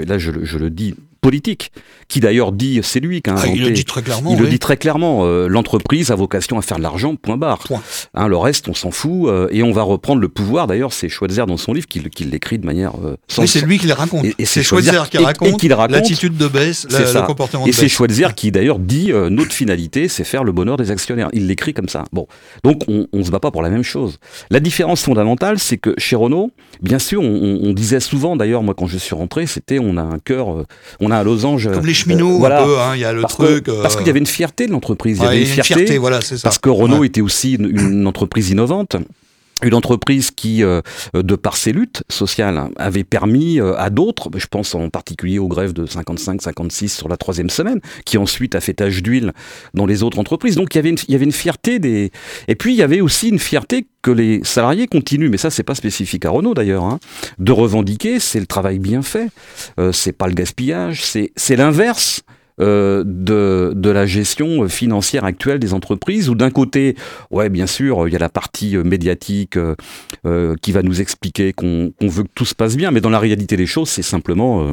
là, 0.07 0.17
je 0.17 0.57
le 0.57 0.69
dis 0.69 0.95
politique, 1.23 1.71
qui 2.07 2.19
d'ailleurs 2.19 2.51
dit, 2.51 2.81
c'est 2.83 2.99
lui 2.99 3.21
qui 3.23 3.29
a 3.31 3.35
Ah, 3.37 3.47
il 3.47 3.63
le 3.63 3.71
dit 3.71 3.85
très 3.85 4.03
clairement. 4.03 4.31
Il 4.31 4.39
le 4.39 4.47
dit 4.47 4.59
très 4.59 4.77
clairement, 4.77 5.21
euh, 5.25 5.47
l'entreprise 5.47 6.11
a 6.11 6.15
vocation 6.15 6.59
à 6.59 6.61
faire 6.61 6.77
de 6.77 6.83
l'argent, 6.83 7.15
point 7.15 7.37
barre. 7.37 7.59
Point. 7.59 7.81
Hein, 8.13 8.27
le 8.27 8.37
reste, 8.37 8.67
on 8.69 8.73
s'en 8.75 8.91
fout, 8.91 9.27
euh, 9.29 9.47
et 9.51 9.63
on 9.63 9.71
va 9.71 9.81
reprendre 9.81 10.21
le 10.21 10.29
pouvoir. 10.29 10.67
D'ailleurs, 10.67 10.93
c'est 10.93 11.09
Schweitzer 11.09 11.45
dans 11.47 11.57
son 11.57 11.73
livre 11.73 11.87
qui, 11.87 12.01
qui 12.09 12.25
l'écrit 12.25 12.59
de 12.59 12.65
manière 12.65 12.91
euh, 13.03 13.15
sans- 13.27 13.47
c'est 13.47 13.61
lui 13.61 13.79
qui 13.79 13.87
les 13.87 13.93
raconte. 13.93 14.25
Et- 14.25 14.35
et 14.37 14.45
c'est 14.45 14.61
Schweitzer 14.61 14.91
Schweitzer 14.91 15.09
qui 15.09 15.17
et- 15.17 15.21
et 15.21 15.25
raconte 15.25 15.63
le 15.63 15.73
raconte. 15.75 15.91
l'attitude 15.95 16.37
de 16.37 16.47
baisse, 16.47 16.85
la- 16.91 16.99
le 17.21 17.25
comportement 17.25 17.65
Et 17.65 17.71
c'est. 17.71 17.87
Schweitzer 17.87 18.35
qui 18.35 18.51
d'ailleurs 18.51 18.79
dit 18.79 19.11
euh, 19.11 19.29
notre 19.29 19.53
finalité, 19.53 20.07
c'est 20.09 20.23
faire 20.25 20.43
le 20.43 20.51
bonheur 20.51 20.77
des 20.77 20.91
actionnaires. 20.91 21.29
Il 21.33 21.47
l'écrit 21.47 21.73
comme 21.73 21.87
ça. 21.89 22.03
Bon, 22.11 22.27
donc 22.63 22.81
on, 22.89 23.07
on 23.13 23.23
se 23.23 23.31
bat 23.31 23.39
pas 23.39 23.49
pour 23.51 23.61
la 23.61 23.69
même 23.69 23.83
chose. 23.83 24.17
La 24.51 24.59
différence 24.59 25.03
fondamentale, 25.03 25.57
c'est 25.59 25.77
que 25.77 25.93
chez 25.97 26.15
Renault, 26.15 26.51
bien 26.81 26.99
sûr, 26.99 27.21
on, 27.21 27.25
on- 27.25 27.59
on 27.69 27.73
disait 27.73 27.99
souvent, 28.01 28.35
d'ailleurs, 28.35 28.61
moi 28.63 28.73
quand 28.75 28.87
je 28.87 28.97
suis 28.97 29.15
rentré, 29.15 29.45
c'était 29.47 29.79
on 29.79 29.95
a 29.97 30.01
un 30.01 30.19
cœur, 30.19 30.65
on 30.99 31.11
a 31.11 31.12
un 31.15 31.23
losange. 31.23 31.69
Comme 31.71 31.85
les 31.85 31.93
cheminots, 31.93 32.35
euh, 32.35 32.39
voilà. 32.39 32.61
un 32.61 32.65
peu, 32.65 32.79
hein, 32.79 32.91
il 32.95 33.01
y 33.01 33.05
a 33.05 33.13
le 33.13 33.21
parce 33.21 33.33
truc. 33.35 33.63
que- 33.65 33.71
euh, 33.71 33.81
parce 33.81 33.95
qu'il 33.95 34.05
y 34.07 34.09
avait 34.09 34.19
une 34.19 34.25
fierté 34.25 34.67
de 34.67 34.71
l'entreprise. 34.71 35.17
Il 35.19 35.23
y 35.23 35.27
avait 35.27 35.39
une 35.41 35.45
fierté, 35.47 35.97
voilà, 35.97 36.21
c'est 36.21 36.37
ça. 36.37 36.43
parce 36.43 36.57
que 36.59 36.69
Renault 36.69 37.03
était 37.03 37.21
aussi 37.21 37.53
une, 37.53 37.65
une 37.77 38.07
entreprise 38.07 38.49
innovante. 38.49 38.95
Une 39.63 39.73
entreprise 39.73 40.31
qui, 40.31 40.63
euh, 40.63 40.81
de 41.13 41.35
par 41.35 41.57
ses 41.57 41.71
luttes 41.71 42.03
sociales, 42.09 42.69
avait 42.75 43.03
permis 43.03 43.59
euh, 43.59 43.75
à 43.77 43.89
d'autres, 43.89 44.29
je 44.35 44.47
pense 44.47 44.75
en 44.75 44.89
particulier 44.89 45.39
aux 45.39 45.47
grèves 45.47 45.73
de 45.73 45.85
55-56 45.85 46.89
sur 46.89 47.07
la 47.07 47.17
troisième 47.17 47.49
semaine, 47.49 47.79
qui 48.05 48.17
ensuite 48.17 48.55
a 48.55 48.61
fait 48.61 48.73
tache 48.73 49.01
d'huile 49.01 49.31
dans 49.73 49.85
les 49.85 50.03
autres 50.03 50.19
entreprises. 50.19 50.55
Donc 50.55 50.75
il 50.75 50.77
y 50.77 51.15
avait 51.15 51.25
une, 51.25 51.31
fierté 51.31 51.79
des... 51.79 52.11
Et 52.47 52.55
puis 52.55 52.73
il 52.73 52.77
y 52.77 52.83
avait 52.83 53.01
aussi 53.01 53.29
une 53.29 53.39
fierté 53.39 53.87
que 54.01 54.11
les 54.11 54.43
salariés 54.43 54.87
continuent, 54.87 55.29
mais 55.29 55.37
ça 55.37 55.49
c'est 55.49 55.63
pas 55.63 55.75
spécifique 55.75 56.25
à 56.25 56.29
Renault 56.29 56.53
d'ailleurs, 56.53 56.83
hein, 56.83 56.99
de 57.39 57.51
revendiquer, 57.51 58.19
c'est 58.19 58.39
le 58.39 58.45
travail 58.45 58.79
bien 58.79 59.01
fait, 59.01 59.29
euh, 59.79 59.91
c'est 59.93 60.11
pas 60.11 60.27
le 60.27 60.33
gaspillage, 60.33 61.03
c'est 61.03 61.55
l'inverse 61.55 62.21
euh, 62.61 63.03
de, 63.03 63.73
de 63.75 63.89
la 63.89 64.05
gestion 64.05 64.69
financière 64.69 65.25
actuelle 65.25 65.57
des 65.57 65.73
entreprises, 65.73 66.29
où 66.29 66.35
d'un 66.35 66.51
côté, 66.51 66.95
ouais, 67.31 67.49
bien 67.49 67.65
sûr, 67.65 68.07
il 68.07 68.13
y 68.13 68.15
a 68.15 68.19
la 68.19 68.29
partie 68.29 68.77
euh, 68.77 68.83
médiatique 68.83 69.57
euh, 69.57 70.55
qui 70.61 70.71
va 70.71 70.83
nous 70.83 71.01
expliquer 71.01 71.51
qu'on 71.51 71.91
qu'on 71.99 72.07
veut 72.07 72.23
que 72.23 72.29
tout 72.35 72.45
se 72.45 72.53
passe 72.53 72.75
bien, 72.75 72.91
mais 72.91 73.01
dans 73.01 73.09
la 73.09 73.17
réalité 73.17 73.57
des 73.57 73.65
choses, 73.65 73.89
c'est 73.89 74.03
simplement, 74.03 74.71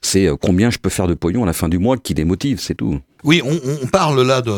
c'est 0.00 0.28
combien 0.40 0.70
je 0.70 0.78
peux 0.78 0.88
faire 0.88 1.06
de 1.06 1.12
pognon 1.12 1.42
à 1.42 1.46
la 1.46 1.52
fin 1.52 1.68
du 1.68 1.78
mois 1.78 1.98
qui 1.98 2.14
les 2.14 2.24
motive, 2.24 2.58
c'est 2.58 2.74
tout. 2.74 2.98
Oui, 3.22 3.42
on, 3.44 3.86
parle 3.88 4.22
là 4.22 4.40
de, 4.40 4.50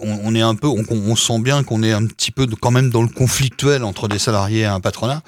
on, 0.00 0.34
est 0.34 0.40
un 0.40 0.54
peu, 0.54 0.68
on, 0.68 1.16
sent 1.16 1.40
bien 1.40 1.62
qu'on 1.62 1.82
est 1.82 1.92
un 1.92 2.06
petit 2.06 2.30
peu 2.30 2.46
quand 2.46 2.70
même 2.70 2.88
dans 2.88 3.02
le 3.02 3.08
conflictuel 3.08 3.84
entre 3.84 4.08
des 4.08 4.18
salariés 4.18 4.60
et 4.60 4.64
un 4.64 4.80
patronat, 4.80 5.22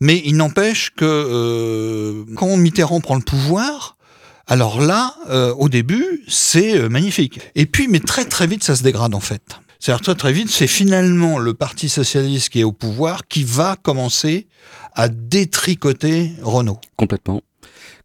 mais 0.00 0.20
il 0.24 0.36
n'empêche 0.36 0.90
que 0.96 2.24
quand 2.34 2.56
Mitterrand 2.56 3.00
prend 3.00 3.16
le 3.16 3.22
pouvoir, 3.22 3.96
alors 4.46 4.80
là, 4.80 5.14
euh, 5.30 5.52
au 5.54 5.68
début, 5.68 6.22
c'est 6.28 6.78
euh, 6.78 6.88
magnifique. 6.88 7.40
Et 7.54 7.66
puis, 7.66 7.88
mais 7.88 8.00
très 8.00 8.24
très 8.24 8.46
vite, 8.46 8.62
ça 8.64 8.76
se 8.76 8.82
dégrade 8.82 9.14
en 9.14 9.20
fait. 9.20 9.42
C'est-à-dire 9.80 10.02
très 10.02 10.14
très 10.14 10.32
vite, 10.32 10.50
c'est 10.50 10.66
finalement 10.66 11.38
le 11.38 11.52
Parti 11.54 11.88
socialiste 11.88 12.48
qui 12.50 12.60
est 12.60 12.64
au 12.64 12.72
pouvoir 12.72 13.26
qui 13.28 13.44
va 13.44 13.76
commencer 13.82 14.46
à 14.94 15.08
détricoter 15.08 16.32
Renault. 16.42 16.78
Complètement. 16.96 17.42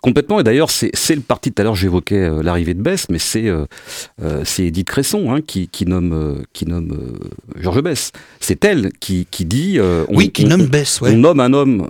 Complètement, 0.02 0.40
et 0.40 0.44
d'ailleurs, 0.44 0.72
c'est 0.72 0.92
le 1.16 1.20
parti, 1.20 1.52
tout 1.52 1.62
à 1.62 1.66
l'heure 1.66 1.76
j'évoquais 1.76 2.16
euh, 2.16 2.42
l'arrivée 2.42 2.74
de 2.74 2.82
Bess, 2.82 3.08
mais 3.10 3.20
c'est 3.20 3.48
euh, 3.48 3.66
euh, 4.24 4.44
c'est 4.46 4.64
Edith 4.68 4.88
Cresson 4.88 5.30
hein, 5.34 5.42
qui, 5.42 5.68
qui 5.68 5.86
nomme, 5.86 6.42
qui 6.54 6.66
nomme 6.66 7.18
Georges 7.58 7.82
Bess. 7.82 8.14
C'est 8.40 8.64
elle 8.64 8.92
qui, 9.02 9.28
qui 9.30 9.44
dit... 9.44 9.78
on- 9.82 10.06
oui, 10.16 10.32
qui 10.32 10.46
on- 10.46 10.50
nomme 10.50 10.62
on- 10.62 10.68
Bess, 10.68 11.00
On 11.02 11.06
ouais. 11.06 11.16
nomme 11.16 11.42
un 11.42 11.52
homme 11.52 11.90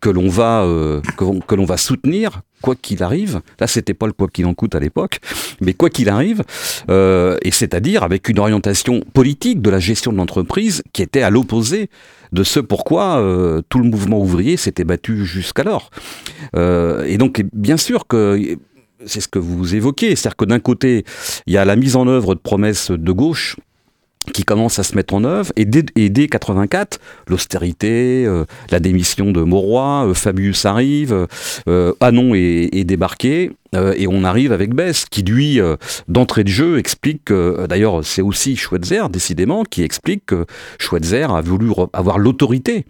que 0.00 0.10
l'on 0.10 0.28
va 0.28 0.62
euh, 0.64 1.00
que, 1.16 1.54
l'on- 1.54 1.64
va 1.64 1.76
soutenir 1.76 2.42
quoi 2.62 2.74
qu'il 2.74 3.02
arrive. 3.02 3.40
Là, 3.60 3.66
c'était 3.66 3.94
pas 3.94 4.06
le 4.06 4.12
quoi 4.12 4.28
qu'il 4.28 4.46
en 4.46 4.54
coûte 4.54 4.74
à 4.74 4.80
l'époque, 4.80 5.18
mais 5.60 5.74
quoi 5.74 5.90
qu'il 5.90 6.08
arrive, 6.08 6.42
euh, 6.90 7.36
et 7.42 7.50
c'est-à-dire 7.50 8.02
avec 8.02 8.28
une 8.28 8.38
orientation 8.38 9.00
politique 9.12 9.60
de 9.62 9.70
la 9.70 9.78
gestion 9.78 10.12
de 10.12 10.16
l'entreprise 10.16 10.82
qui 10.92 11.02
était 11.02 11.22
à 11.22 11.30
l'opposé 11.30 11.88
de 12.32 12.42
ce 12.44 12.60
pourquoi 12.60 13.18
euh, 13.18 13.62
tout 13.68 13.78
le 13.78 13.84
mouvement 13.88 14.20
ouvrier 14.20 14.56
s'était 14.56 14.84
battu 14.84 15.24
jusqu'alors. 15.24 15.90
Et 16.54 17.16
donc, 17.18 17.44
bien 17.52 17.76
sûr 17.76 18.06
que 18.06 18.56
c'est 19.06 19.20
ce 19.20 19.28
que 19.28 19.38
vous 19.38 19.74
évoquez, 19.76 20.16
c'est-à-dire 20.16 20.36
que 20.36 20.44
d'un 20.44 20.58
côté, 20.58 21.04
il 21.46 21.52
y 21.52 21.56
a 21.56 21.64
la 21.64 21.76
mise 21.76 21.94
en 21.96 22.08
œuvre 22.08 22.34
de 22.34 22.40
promesses 22.40 22.90
de 22.90 23.12
gauche 23.12 23.56
qui 24.28 24.44
commence 24.44 24.78
à 24.78 24.82
se 24.82 24.94
mettre 24.94 25.14
en 25.14 25.24
œuvre. 25.24 25.52
Et 25.56 25.64
dès, 25.64 25.84
et 25.96 26.10
dès 26.10 26.28
84, 26.28 26.98
l'austérité, 27.28 28.24
euh, 28.26 28.44
la 28.70 28.80
démission 28.80 29.32
de 29.32 29.42
Mauroy, 29.42 30.06
euh, 30.08 30.14
Fabius 30.14 30.64
arrive, 30.64 31.26
euh, 31.68 31.92
Anon 32.00 32.34
est, 32.34 32.68
est 32.72 32.84
débarqué, 32.84 33.52
euh, 33.74 33.94
et 33.96 34.06
on 34.06 34.24
arrive 34.24 34.52
avec 34.52 34.74
Bess, 34.74 35.04
qui 35.04 35.22
lui, 35.22 35.60
euh, 35.60 35.76
d'entrée 36.08 36.44
de 36.44 36.48
jeu, 36.48 36.78
explique 36.78 37.24
que, 37.26 37.34
euh, 37.34 37.66
d'ailleurs 37.66 38.04
c'est 38.04 38.22
aussi 38.22 38.56
Schweitzer, 38.56 39.08
décidément, 39.10 39.64
qui 39.64 39.82
explique 39.82 40.26
que 40.26 40.46
Schweitzer 40.78 41.30
a 41.30 41.40
voulu 41.40 41.70
avoir 41.92 42.18
l'autorité, 42.18 42.86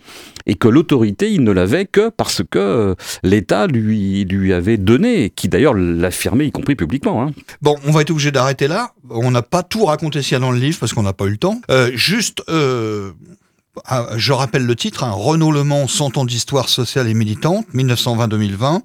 et 0.46 0.54
que 0.54 0.68
l'autorité, 0.68 1.30
il 1.30 1.42
ne 1.42 1.52
l'avait 1.52 1.84
que 1.84 2.08
parce 2.10 2.42
que 2.48 2.58
euh, 2.58 2.94
l'État 3.22 3.66
lui, 3.66 4.24
lui 4.24 4.52
avait 4.52 4.76
donné, 4.76 5.30
qui 5.30 5.48
d'ailleurs 5.48 5.74
l'affirmait, 5.74 6.46
y 6.46 6.52
compris 6.52 6.76
publiquement. 6.76 7.22
Hein. 7.22 7.32
Bon, 7.60 7.76
on 7.84 7.90
va 7.90 8.02
être 8.02 8.10
obligé 8.10 8.30
d'arrêter 8.30 8.68
là. 8.68 8.92
On 9.10 9.30
n'a 9.30 9.42
pas 9.42 9.62
tout 9.62 9.84
raconté 9.84 10.20
qu'il 10.20 10.32
y 10.32 10.36
a 10.36 10.38
dans 10.38 10.52
le 10.52 10.58
livre 10.58 10.78
parce 10.78 10.92
qu'on 10.94 11.02
n'a 11.02 11.12
pas 11.12 11.26
eu 11.26 11.30
le 11.30 11.36
temps. 11.36 11.60
Juste, 11.94 12.42
je 12.48 14.32
rappelle 14.32 14.64
le 14.64 14.76
titre, 14.76 15.04
hein, 15.04 15.10
Renaud 15.10 15.52
Le 15.52 15.64
Mans, 15.64 15.86
100 15.86 16.16
ans 16.18 16.24
d'histoire 16.24 16.68
sociale 16.68 17.08
et 17.08 17.14
militante, 17.14 17.66
1920-2020. 17.74 18.80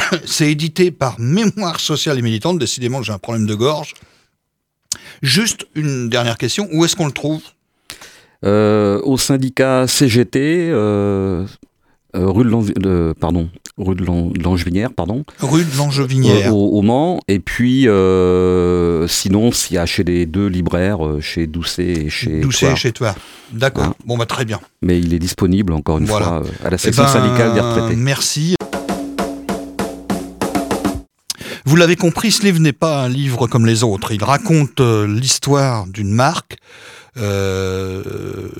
C'est 0.26 0.50
édité 0.50 0.90
par 0.90 1.18
Mémoire 1.18 1.80
sociale 1.80 2.18
et 2.18 2.22
militante. 2.22 2.58
Décidément, 2.58 3.02
j'ai 3.02 3.12
un 3.12 3.18
problème 3.18 3.46
de 3.46 3.54
gorge. 3.54 3.94
Juste 5.22 5.66
une 5.74 6.08
dernière 6.08 6.36
question. 6.38 6.68
Où 6.72 6.84
est-ce 6.84 6.96
qu'on 6.96 7.06
le 7.06 7.12
trouve? 7.12 7.40
Euh, 8.44 9.00
au 9.02 9.16
syndicat 9.16 9.86
CGT, 9.88 10.68
euh, 10.70 11.44
euh, 12.14 12.26
rue 12.26 12.44
de, 12.44 13.14
pardon, 13.18 13.48
rue 13.78 13.94
de 13.94 14.04
Lan- 14.04 14.28
de 14.30 14.42
Langevinière, 14.42 14.92
pardon, 14.92 15.24
Rue 15.40 15.64
de 15.64 15.76
Langevinière. 15.76 16.48
euh, 16.48 16.54
au, 16.54 16.78
au 16.78 16.82
Mans. 16.82 17.18
Et 17.28 17.40
puis, 17.40 17.88
euh, 17.88 19.08
sinon, 19.08 19.52
s'il 19.52 19.76
y 19.76 19.78
a 19.78 19.86
chez 19.86 20.04
les 20.04 20.26
deux 20.26 20.46
libraires, 20.48 20.98
chez 21.20 21.46
Doucet 21.46 21.84
et 21.86 22.10
chez 22.10 22.40
Doucet, 22.40 22.66
Toire. 22.66 22.76
chez 22.76 22.92
toi. 22.92 23.14
D'accord. 23.52 23.84
Hein. 23.84 23.94
Bon, 24.04 24.16
bah, 24.18 24.26
très 24.26 24.44
bien. 24.44 24.60
Mais 24.82 24.98
il 25.00 25.12
est 25.14 25.18
disponible, 25.18 25.72
encore 25.72 25.98
une 25.98 26.04
Voilà. 26.04 26.26
fois, 26.26 26.42
à 26.64 26.70
la 26.70 26.76
Eh 26.76 26.78
section 26.78 27.04
ben, 27.04 27.08
syndicale 27.08 27.54
des 27.54 27.60
retraités. 27.60 27.96
Merci. 27.96 28.54
Vous 31.68 31.74
l'avez 31.74 31.96
compris, 31.96 32.30
ce 32.30 32.44
livre 32.44 32.60
n'est 32.60 32.72
pas 32.72 33.02
un 33.02 33.08
livre 33.08 33.48
comme 33.48 33.66
les 33.66 33.82
autres. 33.82 34.12
Il 34.12 34.22
raconte 34.22 34.78
euh, 34.78 35.04
l'histoire 35.04 35.88
d'une 35.88 36.12
marque, 36.12 36.58
euh, 37.18 38.02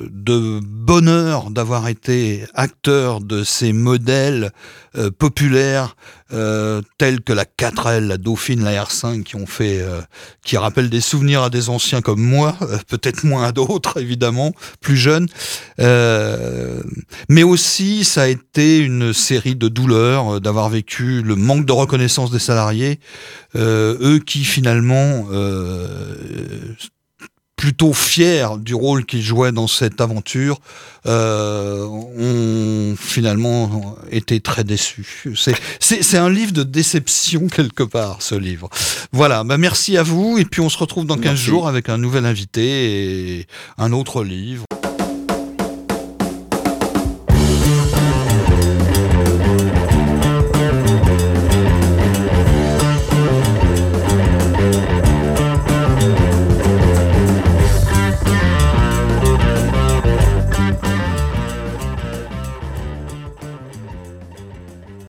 de 0.09 0.59
bonheur 0.63 1.51
d'avoir 1.51 1.87
été 1.89 2.43
acteur 2.55 3.21
de 3.21 3.43
ces 3.43 3.71
modèles 3.71 4.51
euh, 4.97 5.11
populaires 5.11 5.95
euh, 6.33 6.81
tels 6.97 7.21
que 7.21 7.33
la 7.33 7.45
4L, 7.45 8.07
la 8.07 8.17
Dauphine, 8.17 8.63
la 8.63 8.83
R5, 8.83 9.21
qui 9.21 9.35
ont 9.35 9.45
fait, 9.45 9.85
qui 10.43 10.57
rappellent 10.57 10.89
des 10.89 11.01
souvenirs 11.01 11.43
à 11.43 11.49
des 11.51 11.69
anciens 11.69 12.01
comme 12.01 12.19
moi, 12.19 12.57
peut-être 12.87 13.25
moins 13.25 13.43
à 13.43 13.51
d'autres 13.51 13.97
évidemment, 14.01 14.53
plus 14.81 14.97
jeunes. 14.97 15.27
Mais 15.77 17.43
aussi, 17.43 18.03
ça 18.05 18.23
a 18.23 18.27
été 18.27 18.79
une 18.79 19.13
série 19.13 19.55
de 19.55 19.67
douleurs 19.67 20.41
d'avoir 20.41 20.69
vécu 20.69 21.21
le 21.21 21.35
manque 21.35 21.65
de 21.65 21.73
reconnaissance 21.73 22.31
des 22.31 22.39
salariés, 22.39 22.99
eux 23.55 24.19
qui 24.25 24.43
finalement, 24.43 25.27
plutôt 27.57 27.91
fiers 27.91 28.47
du 28.59 28.73
rôle 28.75 29.03
qu'ils 29.05 29.21
jouaient 29.23 29.51
dans 29.51 29.67
cette 29.67 29.99
aventure, 29.99 30.59
euh, 31.07 31.83
ont 31.85 32.95
finalement 32.95 33.97
été 34.11 34.39
très 34.39 34.63
déçus. 34.63 35.23
C'est- 35.35 35.55
C'est 35.79 36.03
c'est 36.03 36.17
un 36.17 36.29
livre 36.29 36.51
de 36.53 36.63
déception 36.63 37.47
quelque 37.47 37.83
part, 37.83 38.21
ce 38.21 38.35
livre. 38.35 38.69
Voilà, 39.11 39.43
bah 39.43 39.57
merci 39.57 39.97
à 39.97 40.03
vous, 40.03 40.37
et 40.37 40.45
puis 40.45 40.61
on 40.61 40.69
se 40.69 40.77
retrouve 40.77 41.05
dans 41.05 41.15
15 41.15 41.25
Merci. 41.25 41.43
jours 41.45 41.67
avec 41.67 41.89
un 41.89 41.97
nouvel 41.97 42.25
invité 42.25 43.39
et 43.39 43.47
un 43.77 43.91
autre 43.91 44.23
livre. 44.23 44.63